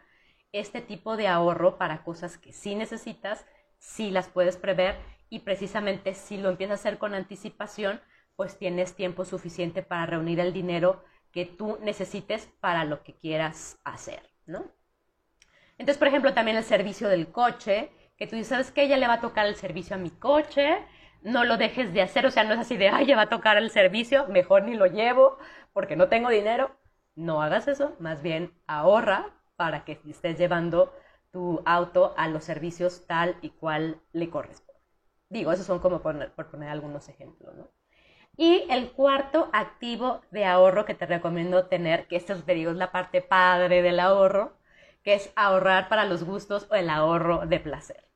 Este 0.51 0.81
tipo 0.81 1.17
de 1.17 1.29
ahorro 1.29 1.79
para 1.79 2.03
cosas 2.03 2.39
que 2.39 2.53
sí 2.53 2.75
necesitas, 2.75 3.47
sí 3.79 4.11
las 4.11 4.27
puedes 4.27 4.57
prever 4.57 4.97
y 5.29 5.39
precisamente 5.39 6.15
si 6.15 6.37
lo 6.37 6.49
empiezas 6.49 6.81
a 6.81 6.81
hacer 6.81 6.99
con 6.99 7.15
anticipación, 7.15 8.01
pues 8.35 8.59
tienes 8.59 8.97
tiempo 8.97 9.25
suficiente 9.25 9.85
para 9.85 10.07
reunir 10.07 10.41
el 10.41 10.53
dinero 10.53 11.05
que 11.31 11.47
tú 11.47 11.79
necesites 11.83 12.49
para 12.59 12.85
lo 12.85 13.05
que 13.05 13.15
quieras 13.15 13.79
hacer, 13.85 14.29
¿no? 14.45 14.65
Entonces, 15.79 15.99
por 15.99 16.09
ejemplo, 16.09 16.35
también 16.35 16.57
el 16.57 16.65
servicio 16.65 17.09
del 17.09 17.31
coche, 17.31 17.93
que 18.17 18.27
tú 18.27 18.35
dices, 18.35 18.49
¿sabes 18.49 18.73
qué? 18.73 18.89
Ya 18.89 18.97
le 18.97 19.07
va 19.07 19.15
a 19.15 19.21
tocar 19.21 19.47
el 19.47 19.55
servicio 19.55 19.95
a 19.95 20.01
mi 20.01 20.11
coche, 20.11 20.85
no 21.23 21.45
lo 21.45 21.59
dejes 21.59 21.93
de 21.93 22.03
hacer, 22.03 22.27
o 22.27 22.33
sea, 22.33 22.43
no 22.43 22.55
es 22.55 22.59
así 22.59 22.77
de, 22.77 22.89
ay, 22.89 23.07
ya 23.07 23.15
va 23.15 23.23
a 23.23 23.29
tocar 23.29 23.57
el 23.57 23.71
servicio, 23.71 24.27
mejor 24.27 24.65
ni 24.65 24.75
lo 24.75 24.87
llevo 24.87 25.39
porque 25.73 25.95
no 25.95 26.09
tengo 26.09 26.29
dinero. 26.29 26.80
No 27.21 27.43
hagas 27.43 27.69
eso, 27.69 27.95
más 27.99 28.23
bien 28.23 28.51
ahorra 28.67 29.27
para 29.57 29.85
que 29.85 30.01
estés 30.09 30.39
llevando 30.39 30.91
tu 31.31 31.61
auto 31.67 32.15
a 32.17 32.29
los 32.29 32.45
servicios 32.45 33.05
tal 33.07 33.37
y 33.43 33.51
cual 33.51 34.01
le 34.15 34.31
corresponde. 34.31 34.81
Digo, 35.29 35.53
esos 35.53 35.67
son 35.67 35.81
como 35.81 36.01
por, 36.01 36.33
poner 36.51 36.71
algunos 36.71 37.11
ejemplos, 37.11 37.55
¿no? 37.55 37.69
Y 38.39 38.65
el 38.71 38.93
cuarto 38.93 39.51
activo 39.53 40.23
de 40.31 40.47
ahorro 40.47 40.87
que 40.87 40.95
te 40.95 41.05
recomiendo 41.05 41.67
tener, 41.67 42.09
que 42.09 42.17
esto 42.17 42.35
te 42.43 42.55
digo 42.55 42.71
es 42.71 42.79
la 42.79 42.91
parte 42.91 43.21
padre 43.21 43.83
del 43.83 44.01
ahorro, 44.01 44.55
que 45.03 45.13
es 45.13 45.31
ahorrar 45.37 45.91
para 45.91 46.07
los 46.07 46.25
gustos 46.25 46.69
o 46.71 46.75
el 46.75 46.89
ahorro 46.89 47.47
de 47.47 47.61
placer. 47.61 48.09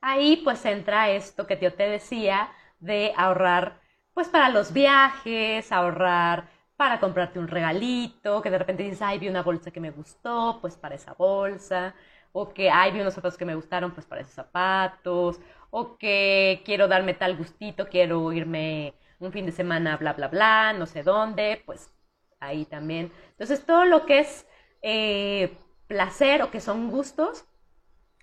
Ahí 0.00 0.40
pues 0.42 0.64
entra 0.64 1.10
esto 1.10 1.46
que 1.46 1.58
yo 1.60 1.74
te 1.74 1.88
decía 1.88 2.50
de 2.80 3.12
ahorrar 3.16 3.80
pues 4.14 4.28
para 4.28 4.48
los 4.48 4.72
viajes, 4.72 5.70
ahorrar 5.70 6.57
para 6.78 7.00
comprarte 7.00 7.40
un 7.40 7.48
regalito, 7.48 8.40
que 8.40 8.50
de 8.50 8.58
repente 8.58 8.84
dices, 8.84 9.02
ay, 9.02 9.18
vi 9.18 9.28
una 9.28 9.42
bolsa 9.42 9.72
que 9.72 9.80
me 9.80 9.90
gustó, 9.90 10.58
pues 10.60 10.76
para 10.76 10.94
esa 10.94 11.12
bolsa, 11.14 11.94
o 12.32 12.54
que, 12.54 12.70
ay, 12.70 12.92
vi 12.92 13.00
unos 13.00 13.14
zapatos 13.14 13.36
que 13.36 13.44
me 13.44 13.56
gustaron, 13.56 13.90
pues 13.92 14.06
para 14.06 14.20
esos 14.20 14.34
zapatos, 14.34 15.40
o 15.70 15.98
que 15.98 16.62
quiero 16.64 16.86
darme 16.86 17.14
tal 17.14 17.36
gustito, 17.36 17.88
quiero 17.88 18.32
irme 18.32 18.94
un 19.18 19.32
fin 19.32 19.44
de 19.44 19.52
semana, 19.52 19.96
bla, 19.96 20.12
bla, 20.12 20.28
bla, 20.28 20.72
no 20.72 20.86
sé 20.86 21.02
dónde, 21.02 21.60
pues 21.66 21.92
ahí 22.38 22.64
también. 22.64 23.12
Entonces, 23.32 23.66
todo 23.66 23.84
lo 23.84 24.06
que 24.06 24.20
es 24.20 24.46
eh, 24.82 25.58
placer 25.88 26.42
o 26.42 26.52
que 26.52 26.60
son 26.60 26.90
gustos, 26.92 27.44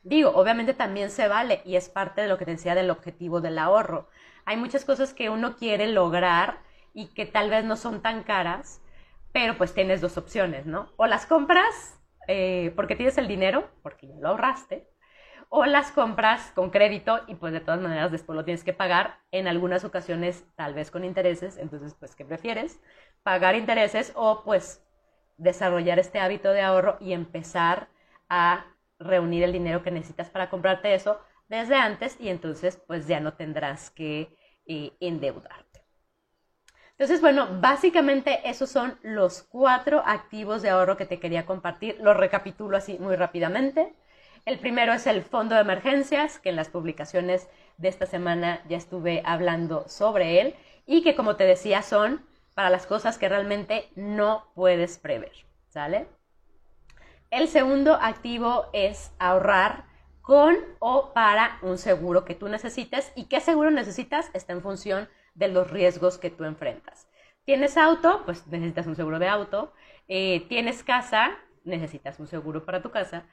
digo, 0.03 0.31
obviamente 0.33 0.73
también 0.73 1.09
se 1.11 1.27
vale 1.27 1.61
y 1.65 1.75
es 1.75 1.89
parte 1.89 2.21
de 2.21 2.29
lo 2.29 2.37
que 2.37 2.45
te 2.45 2.51
decía 2.51 2.73
del 2.73 2.89
objetivo 2.89 3.41
del 3.41 3.59
ahorro. 3.59 4.07
Hay 4.45 4.55
muchas 4.55 4.85
cosas 4.85 5.13
que 5.13 5.29
uno 5.29 5.57
quiere 5.57 5.87
lograr 5.87 6.64
y 6.95 7.08
que 7.13 7.27
tal 7.27 7.51
vez 7.51 7.63
no 7.65 7.75
son 7.75 8.01
tan 8.01 8.23
caras, 8.23 8.81
pero 9.34 9.58
pues 9.58 9.73
tienes 9.75 10.01
dos 10.01 10.17
opciones, 10.17 10.65
¿no? 10.65 10.91
O 10.97 11.05
las 11.05 11.27
compras 11.27 11.99
eh, 12.27 12.73
porque 12.75 12.95
tienes 12.95 13.17
el 13.19 13.27
dinero, 13.27 13.69
porque 13.84 14.08
ya 14.08 14.15
lo 14.15 14.29
ahorraste, 14.29 14.88
o 15.49 15.65
las 15.65 15.91
compras 15.91 16.51
con 16.55 16.71
crédito 16.71 17.19
y 17.27 17.36
pues 17.36 17.53
de 17.53 17.60
todas 17.60 17.81
maneras 17.81 18.12
después 18.12 18.36
lo 18.36 18.45
tienes 18.45 18.63
que 18.63 18.73
pagar 18.73 19.19
en 19.31 19.47
algunas 19.47 19.84
ocasiones 19.84 20.45
tal 20.55 20.73
vez 20.73 20.89
con 20.89 21.03
intereses, 21.03 21.58
entonces 21.58 21.95
pues 21.99 22.15
¿qué 22.15 22.25
prefieres? 22.25 22.79
Pagar 23.23 23.55
intereses 23.55 24.12
o 24.15 24.43
pues 24.43 24.84
desarrollar 25.38 25.99
este 25.99 26.19
hábito 26.19 26.51
de 26.51 26.62
ahorro 26.62 26.97
y 26.99 27.13
empezar 27.13 27.89
a 28.29 28.65
reunir 28.99 29.43
el 29.43 29.51
dinero 29.51 29.84
que 29.84 29.91
necesitas 29.91 30.29
para 30.29 30.49
comprarte 30.49 30.93
eso 30.95 31.19
desde 31.47 31.75
antes 31.75 32.17
y 32.19 32.29
entonces 32.29 32.77
pues 32.88 33.08
ya 33.08 33.19
no 33.19 33.34
tendrás 33.34 33.91
que 33.91 34.36
eh, 34.65 34.93
endeudarte. 34.99 35.64
Entonces, 36.97 37.19
bueno, 37.19 37.47
básicamente 37.60 38.39
esos 38.49 38.69
son 38.69 38.97
los 39.03 39.43
cuatro 39.43 40.01
activos 40.05 40.62
de 40.62 40.69
ahorro 40.69 40.95
que 40.95 41.05
te 41.05 41.19
quería 41.19 41.45
compartir. 41.45 41.97
Los 41.99 42.15
recapitulo 42.15 42.77
así 42.77 42.97
muy 42.99 43.17
rápidamente. 43.17 43.93
El 44.45 44.60
primero 44.60 44.93
es 44.93 45.05
el 45.05 45.21
fondo 45.23 45.55
de 45.55 45.62
emergencias, 45.62 46.39
que 46.39 46.49
en 46.49 46.55
las 46.55 46.69
publicaciones 46.69 47.49
de 47.77 47.89
esta 47.89 48.05
semana 48.05 48.62
ya 48.69 48.77
estuve 48.77 49.21
hablando 49.25 49.84
sobre 49.89 50.39
él 50.39 50.55
y 50.86 51.01
que 51.01 51.15
como 51.15 51.36
te 51.36 51.45
decía 51.45 51.81
son 51.81 52.23
para 52.53 52.69
las 52.69 52.86
cosas 52.86 53.17
que 53.17 53.27
realmente 53.27 53.89
no 53.95 54.47
puedes 54.55 54.97
prever, 54.97 55.34
¿sale? 55.67 56.08
El 57.31 57.49
segundo 57.49 57.95
activo 57.95 58.67
es 58.71 59.12
ahorrar 59.19 59.86
con 60.21 60.55
o 60.79 61.12
para 61.13 61.58
un 61.62 61.77
seguro 61.77 62.23
que 62.23 62.36
tú 62.36 62.47
necesites 62.47 63.12
y 63.15 63.25
qué 63.25 63.41
seguro 63.41 63.71
necesitas 63.71 64.29
está 64.34 64.53
en 64.53 64.62
función 64.62 65.03
de 65.03 65.24
los 65.35 65.69
riesgos 65.69 66.17
que 66.17 66.29
tú 66.29 66.43
enfrentas. 66.45 67.07
¿Tienes 67.45 67.77
auto? 67.77 68.23
Pues 68.25 68.47
necesitas 68.47 68.87
un 68.87 68.95
seguro 68.95 69.19
de 69.19 69.27
auto. 69.27 69.73
Eh, 70.07 70.45
¿Tienes 70.49 70.83
casa? 70.83 71.37
Necesitas 71.63 72.19
un 72.19 72.27
seguro 72.27 72.65
para 72.65 72.81
tu 72.81 72.91
casa 72.91 73.25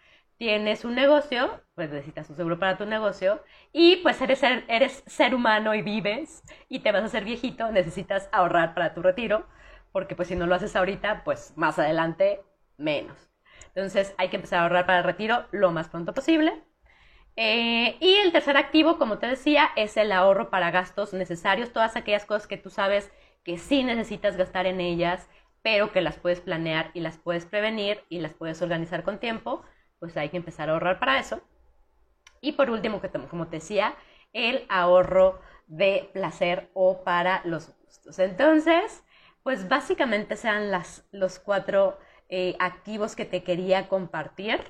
tienes 0.43 0.85
un 0.85 0.97
negocio, 0.97 1.61
pues 1.77 1.91
necesitas 1.91 2.29
un 2.29 2.35
seguro 2.35 2.59
para 2.59 2.77
tu 2.77 2.85
negocio 2.85 3.45
y 3.73 3.99
pues 3.99 4.21
eres 4.21 4.41
ser, 4.41 4.65
eres 4.67 5.05
ser 5.07 5.37
humano 5.37 5.73
y 5.73 5.83
vives 5.83 6.43
y 6.69 6.81
te 6.81 6.91
vas 6.91 7.03
a 7.03 7.07
hacer 7.07 7.25
viejito, 7.25 7.71
necesitas 7.71 8.29
ahorrar 8.33 8.75
para 8.75 8.93
tu 8.93 9.03
retiro, 9.03 9.47
porque 9.93 10.17
pues 10.17 10.27
si 10.27 10.35
no 10.35 10.49
lo 10.49 10.57
haces 10.57 10.75
ahorita, 10.75 11.23
pues 11.23 11.53
más 11.57 11.79
adelante 11.79 12.43
menos. 12.77 13.31
Entonces 13.69 14.17
hay 14.19 14.31
que 14.31 14.37
empezar 14.37 14.59
a 14.59 14.63
ahorrar 14.65 14.85
para 14.85 14.99
el 14.99 15.05
retiro 15.05 15.47
lo 15.53 15.71
más 15.71 15.89
pronto 15.89 16.13
posible. 16.13 16.65
Eh, 17.37 17.97
y 18.01 18.15
el 18.17 18.33
tercer 18.33 18.57
activo, 18.57 18.99
como 18.99 19.19
te 19.19 19.27
decía, 19.27 19.71
es 19.77 19.97
el 19.97 20.13
ahorro 20.13 20.51
para 20.51 20.71
gastos 20.71 21.13
necesarios, 21.15 21.73
todas 21.73 21.97
aquellas 21.97 22.27
cosas 22.27 22.47
que 22.47 22.59
tú 22.59 22.71
sabes 22.71 23.11
que 23.45 23.59
sí 23.59 23.83
necesitas 23.85 24.37
gastar 24.37 24.67
en 24.67 24.81
ellas, 24.81 25.29
pero 25.63 25.93
que 25.93 26.01
las 26.03 26.19
puedes 26.19 26.41
planear 26.41 26.91
y 26.95 27.01
las 27.01 27.19
puedes 27.19 27.47
prevenir 27.47 28.03
y 28.09 28.21
las 28.21 28.35
puedes 28.35 28.61
organizar 28.63 29.03
con 29.05 29.19
tiempo 29.19 29.65
pues 30.03 30.17
hay 30.17 30.31
que 30.31 30.37
empezar 30.37 30.69
a 30.69 30.73
ahorrar 30.73 30.99
para 30.99 31.21
eso. 31.21 31.41
Y 32.41 32.53
por 32.53 32.71
último, 32.71 33.01
como 33.31 33.47
te 33.47 33.57
decía, 33.57 33.95
el 34.33 34.67
ahorro 34.69 35.41
de 35.69 36.11
placer 36.13 36.71
o 36.75 37.05
para 37.05 37.41
los 37.45 37.73
gustos. 37.85 38.19
Entonces, 38.19 39.05
pues 39.45 39.69
básicamente 39.69 40.37
sean 40.37 40.71
las, 40.73 41.07
los 41.13 41.39
cuatro 41.39 41.99
eh, 42.29 42.57
activos 42.59 43.15
que 43.15 43.25
te 43.25 43.45
quería 43.45 43.89
compartir. 43.89 44.61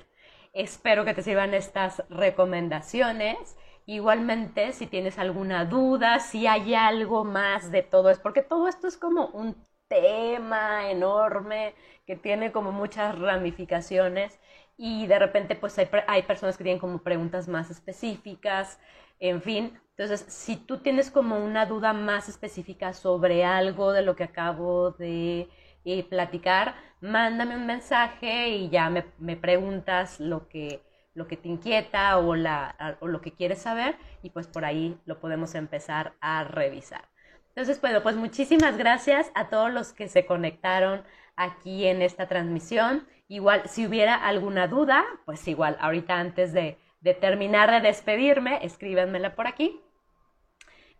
Espero 0.53 1.03
que 1.03 1.15
te 1.15 1.23
sirvan 1.23 1.55
estas 1.55 2.03
recomendaciones. 2.09 3.57
Igualmente, 3.87 4.71
si 4.71 4.85
tienes 4.85 5.17
alguna 5.17 5.65
duda, 5.65 6.19
si 6.19 6.45
hay 6.45 6.75
algo 6.75 7.25
más 7.25 7.71
de 7.71 7.81
todo 7.81 8.11
esto, 8.11 8.21
porque 8.21 8.43
todo 8.43 8.67
esto 8.67 8.87
es 8.87 8.95
como 8.95 9.27
un 9.27 9.55
tema 9.87 10.89
enorme 10.91 11.73
que 12.05 12.15
tiene 12.15 12.51
como 12.51 12.71
muchas 12.71 13.17
ramificaciones 13.17 14.39
y 14.77 15.07
de 15.07 15.19
repente 15.19 15.55
pues 15.55 15.77
hay, 15.79 15.89
hay, 16.07 16.23
personas 16.23 16.57
que 16.57 16.63
tienen 16.63 16.79
como 16.79 16.99
preguntas 16.99 17.47
más 17.47 17.71
específicas, 17.71 18.79
en 19.19 19.41
fin. 19.41 19.79
Entonces, 19.97 20.21
si 20.27 20.55
tú 20.55 20.79
tienes 20.79 21.11
como 21.11 21.43
una 21.43 21.65
duda 21.65 21.93
más 21.93 22.29
específica 22.29 22.93
sobre 22.93 23.43
algo 23.43 23.91
de 23.91 24.03
lo 24.03 24.15
que 24.15 24.23
acabo 24.23 24.91
de 24.91 25.49
eh, 25.85 26.03
platicar, 26.03 26.75
mándame 27.01 27.55
un 27.55 27.65
mensaje 27.65 28.49
y 28.49 28.69
ya 28.69 28.89
me, 28.89 29.05
me 29.19 29.35
preguntas 29.35 30.19
lo 30.19 30.47
que, 30.47 30.81
lo 31.13 31.27
que 31.27 31.37
te 31.37 31.49
inquieta 31.49 32.17
o, 32.17 32.35
la, 32.35 32.97
o 33.01 33.07
lo 33.07 33.21
que 33.21 33.33
quieres 33.33 33.61
saber 33.61 33.95
y 34.21 34.29
pues 34.29 34.47
por 34.47 34.65
ahí 34.65 34.97
lo 35.05 35.19
podemos 35.19 35.55
empezar 35.55 36.13
a 36.21 36.43
revisar. 36.43 37.07
Entonces, 37.55 37.79
bueno, 37.81 38.01
pues 38.01 38.15
muchísimas 38.15 38.77
gracias 38.77 39.31
a 39.35 39.49
todos 39.49 39.71
los 39.71 39.93
que 39.93 40.07
se 40.07 40.25
conectaron 40.25 41.03
aquí 41.35 41.85
en 41.85 42.01
esta 42.01 42.27
transmisión. 42.27 43.07
Igual, 43.27 43.69
si 43.69 43.85
hubiera 43.85 44.15
alguna 44.15 44.67
duda, 44.67 45.05
pues 45.25 45.47
igual, 45.47 45.77
ahorita 45.79 46.19
antes 46.19 46.51
de, 46.51 46.79
terminar 47.21 47.69
de 47.69 47.81
despedirme, 47.81 48.65
escríbanmela 48.65 49.35
por 49.35 49.45
aquí. 49.45 49.79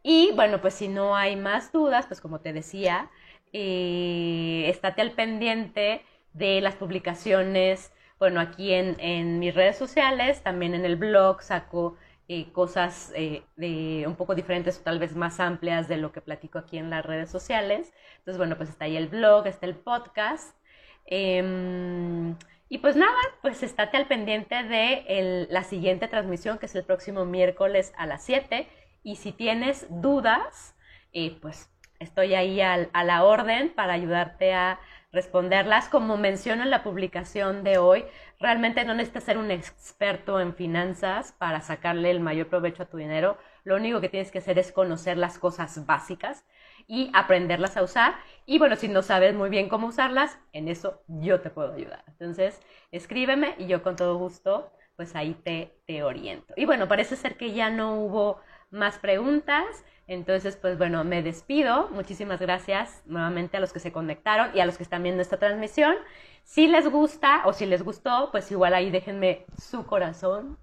Y 0.04 0.32
bueno, 0.36 0.62
pues 0.62 0.76
si 0.76 0.90
no 0.90 1.16
hay 1.16 1.36
más 1.36 1.72
dudas, 1.72 2.06
pues 2.06 2.22
como 2.22 2.40
te 2.40 2.54
decía, 2.54 3.10
eh, 3.54 4.66
estate 4.68 5.02
al 5.02 5.12
pendiente 5.12 6.02
de 6.34 6.62
las 6.62 6.76
publicaciones, 6.76 7.94
bueno, 8.20 8.40
aquí 8.40 8.74
en, 8.74 9.00
en 9.00 9.40
mis 9.40 9.54
redes 9.54 9.78
sociales, 9.78 10.42
también 10.44 10.74
en 10.74 10.86
el 10.86 10.96
blog 10.96 11.42
saco 11.42 11.98
eh, 12.30 12.54
cosas 12.54 13.12
eh, 13.16 13.44
de 13.58 14.06
un 14.08 14.16
poco 14.16 14.34
diferentes 14.34 14.80
o 14.80 14.82
tal 14.82 14.98
vez 14.98 15.14
más 15.14 15.42
amplias 15.42 15.90
de 15.90 15.98
lo 15.98 16.14
que 16.14 16.22
platico 16.22 16.58
aquí 16.58 16.78
en 16.78 16.90
las 16.90 17.06
redes 17.06 17.30
sociales. 17.30 17.94
Entonces, 18.20 18.38
bueno, 18.38 18.56
pues 18.56 18.70
está 18.70 18.86
ahí 18.86 18.96
el 18.96 19.10
blog, 19.10 19.46
está 19.46 19.66
el 19.66 19.76
podcast. 19.76 20.58
Em, 21.06 22.38
y 22.70 22.78
pues 22.78 22.96
nada, 22.96 23.18
pues 23.42 23.62
estate 23.62 23.98
al 23.98 24.08
pendiente 24.08 24.64
de 24.64 25.48
la 25.50 25.64
siguiente 25.64 26.08
transmisión, 26.08 26.60
que 26.60 26.68
es 26.68 26.76
el 26.76 26.86
próximo 26.86 27.26
miércoles 27.26 27.94
a 27.98 28.08
las 28.08 28.24
7. 28.24 28.70
Y 29.04 29.18
si 29.18 29.34
tienes 29.34 29.86
dudas, 29.90 30.76
eh, 31.12 31.38
pues 31.42 31.70
estoy 32.04 32.36
ahí 32.36 32.62
a 32.62 33.04
la 33.04 33.24
orden 33.24 33.74
para 33.74 33.94
ayudarte 33.94 34.54
a 34.54 34.80
responderlas. 35.14 35.88
Como 35.88 36.18
menciono 36.18 36.64
en 36.64 36.70
la 36.72 36.84
publicación 36.84 37.64
de 37.64 37.78
hoy, 37.78 38.06
realmente 38.40 38.84
no 38.84 38.94
necesitas 38.96 39.24
ser 39.24 39.38
un 39.38 39.52
experto 39.52 40.40
en 40.42 40.54
finanzas 40.56 41.34
para 41.38 41.62
sacarle 41.62 42.12
el 42.12 42.20
mayor 42.20 42.48
provecho 42.48 42.84
a 42.84 42.88
tu 42.88 42.98
dinero. 42.98 43.38
Lo 43.64 43.76
único 43.76 44.02
que 44.02 44.10
tienes 44.10 44.32
que 44.32 44.40
hacer 44.40 44.60
es 44.60 44.72
conocer 44.72 45.18
las 45.18 45.38
cosas 45.40 45.86
básicas 45.86 46.44
y 46.88 47.10
aprenderlas 47.14 47.78
a 47.78 47.84
usar. 47.84 48.16
Y 48.46 48.60
bueno, 48.60 48.76
si 48.76 48.88
no 48.90 49.02
sabes 49.04 49.34
muy 49.36 49.50
bien 49.50 49.70
cómo 49.70 49.88
usarlas, 49.88 50.38
en 50.52 50.68
eso 50.68 51.02
yo 51.08 51.40
te 51.40 51.50
puedo 51.50 51.74
ayudar. 51.74 52.04
Entonces, 52.08 52.60
escríbeme 52.92 53.56
y 53.58 53.68
yo 53.68 53.84
con 53.84 53.96
todo 53.96 54.18
gusto, 54.18 54.72
pues 54.96 55.16
ahí 55.16 55.34
te, 55.34 55.78
te 55.86 56.04
oriento. 56.04 56.54
Y 56.58 56.66
bueno, 56.66 56.88
parece 56.88 57.16
ser 57.16 57.38
que 57.38 57.54
ya 57.54 57.70
no 57.70 57.96
hubo 57.96 58.40
más 58.74 58.98
preguntas. 58.98 59.86
Entonces, 60.08 60.58
pues 60.58 60.78
bueno, 60.78 61.04
me 61.04 61.22
despido. 61.22 61.90
Muchísimas 61.90 62.40
gracias 62.42 63.02
nuevamente 63.06 63.58
a 63.58 63.60
los 63.60 63.72
que 63.72 63.80
se 63.80 63.92
conectaron 63.92 64.50
y 64.54 64.60
a 64.60 64.66
los 64.66 64.78
que 64.78 64.84
están 64.84 65.04
viendo 65.04 65.22
esta 65.22 65.38
transmisión. 65.38 65.96
Si 66.44 66.68
les 66.68 66.90
gusta 66.90 67.44
o 67.46 67.54
si 67.54 67.66
les 67.66 67.84
gustó, 67.84 68.30
pues 68.32 68.52
igual 68.52 68.74
ahí 68.74 68.92
déjenme 68.92 69.46
su 69.58 69.86
corazón 69.86 70.58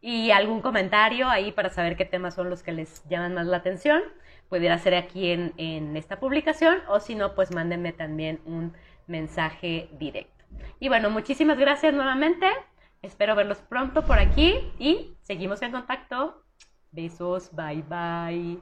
y 0.00 0.30
algún 0.30 0.60
comentario 0.60 1.28
ahí 1.28 1.50
para 1.50 1.70
saber 1.70 1.96
qué 1.96 2.04
temas 2.04 2.34
son 2.34 2.48
los 2.48 2.62
que 2.62 2.70
les 2.70 3.02
llaman 3.08 3.34
más 3.34 3.46
la 3.46 3.56
atención. 3.56 4.02
Pudiera 4.48 4.78
ser 4.78 4.94
aquí 4.94 5.32
en, 5.32 5.52
en 5.56 5.96
esta 5.96 6.20
publicación 6.20 6.78
o 6.86 7.00
si 7.00 7.16
no, 7.16 7.34
pues 7.34 7.52
mándenme 7.52 7.92
también 7.92 8.40
un 8.44 8.72
mensaje 9.08 9.88
directo. 9.98 10.44
Y 10.78 10.88
bueno, 10.88 11.10
muchísimas 11.10 11.58
gracias 11.58 11.92
nuevamente. 11.92 12.46
Espero 13.02 13.34
verlos 13.34 13.58
pronto 13.58 14.04
por 14.04 14.18
aquí 14.18 14.72
y 14.78 15.16
seguimos 15.22 15.60
en 15.62 15.72
contacto. 15.72 16.45
Besos, 16.96 17.48
bye 17.50 17.82
bye. 17.82 18.56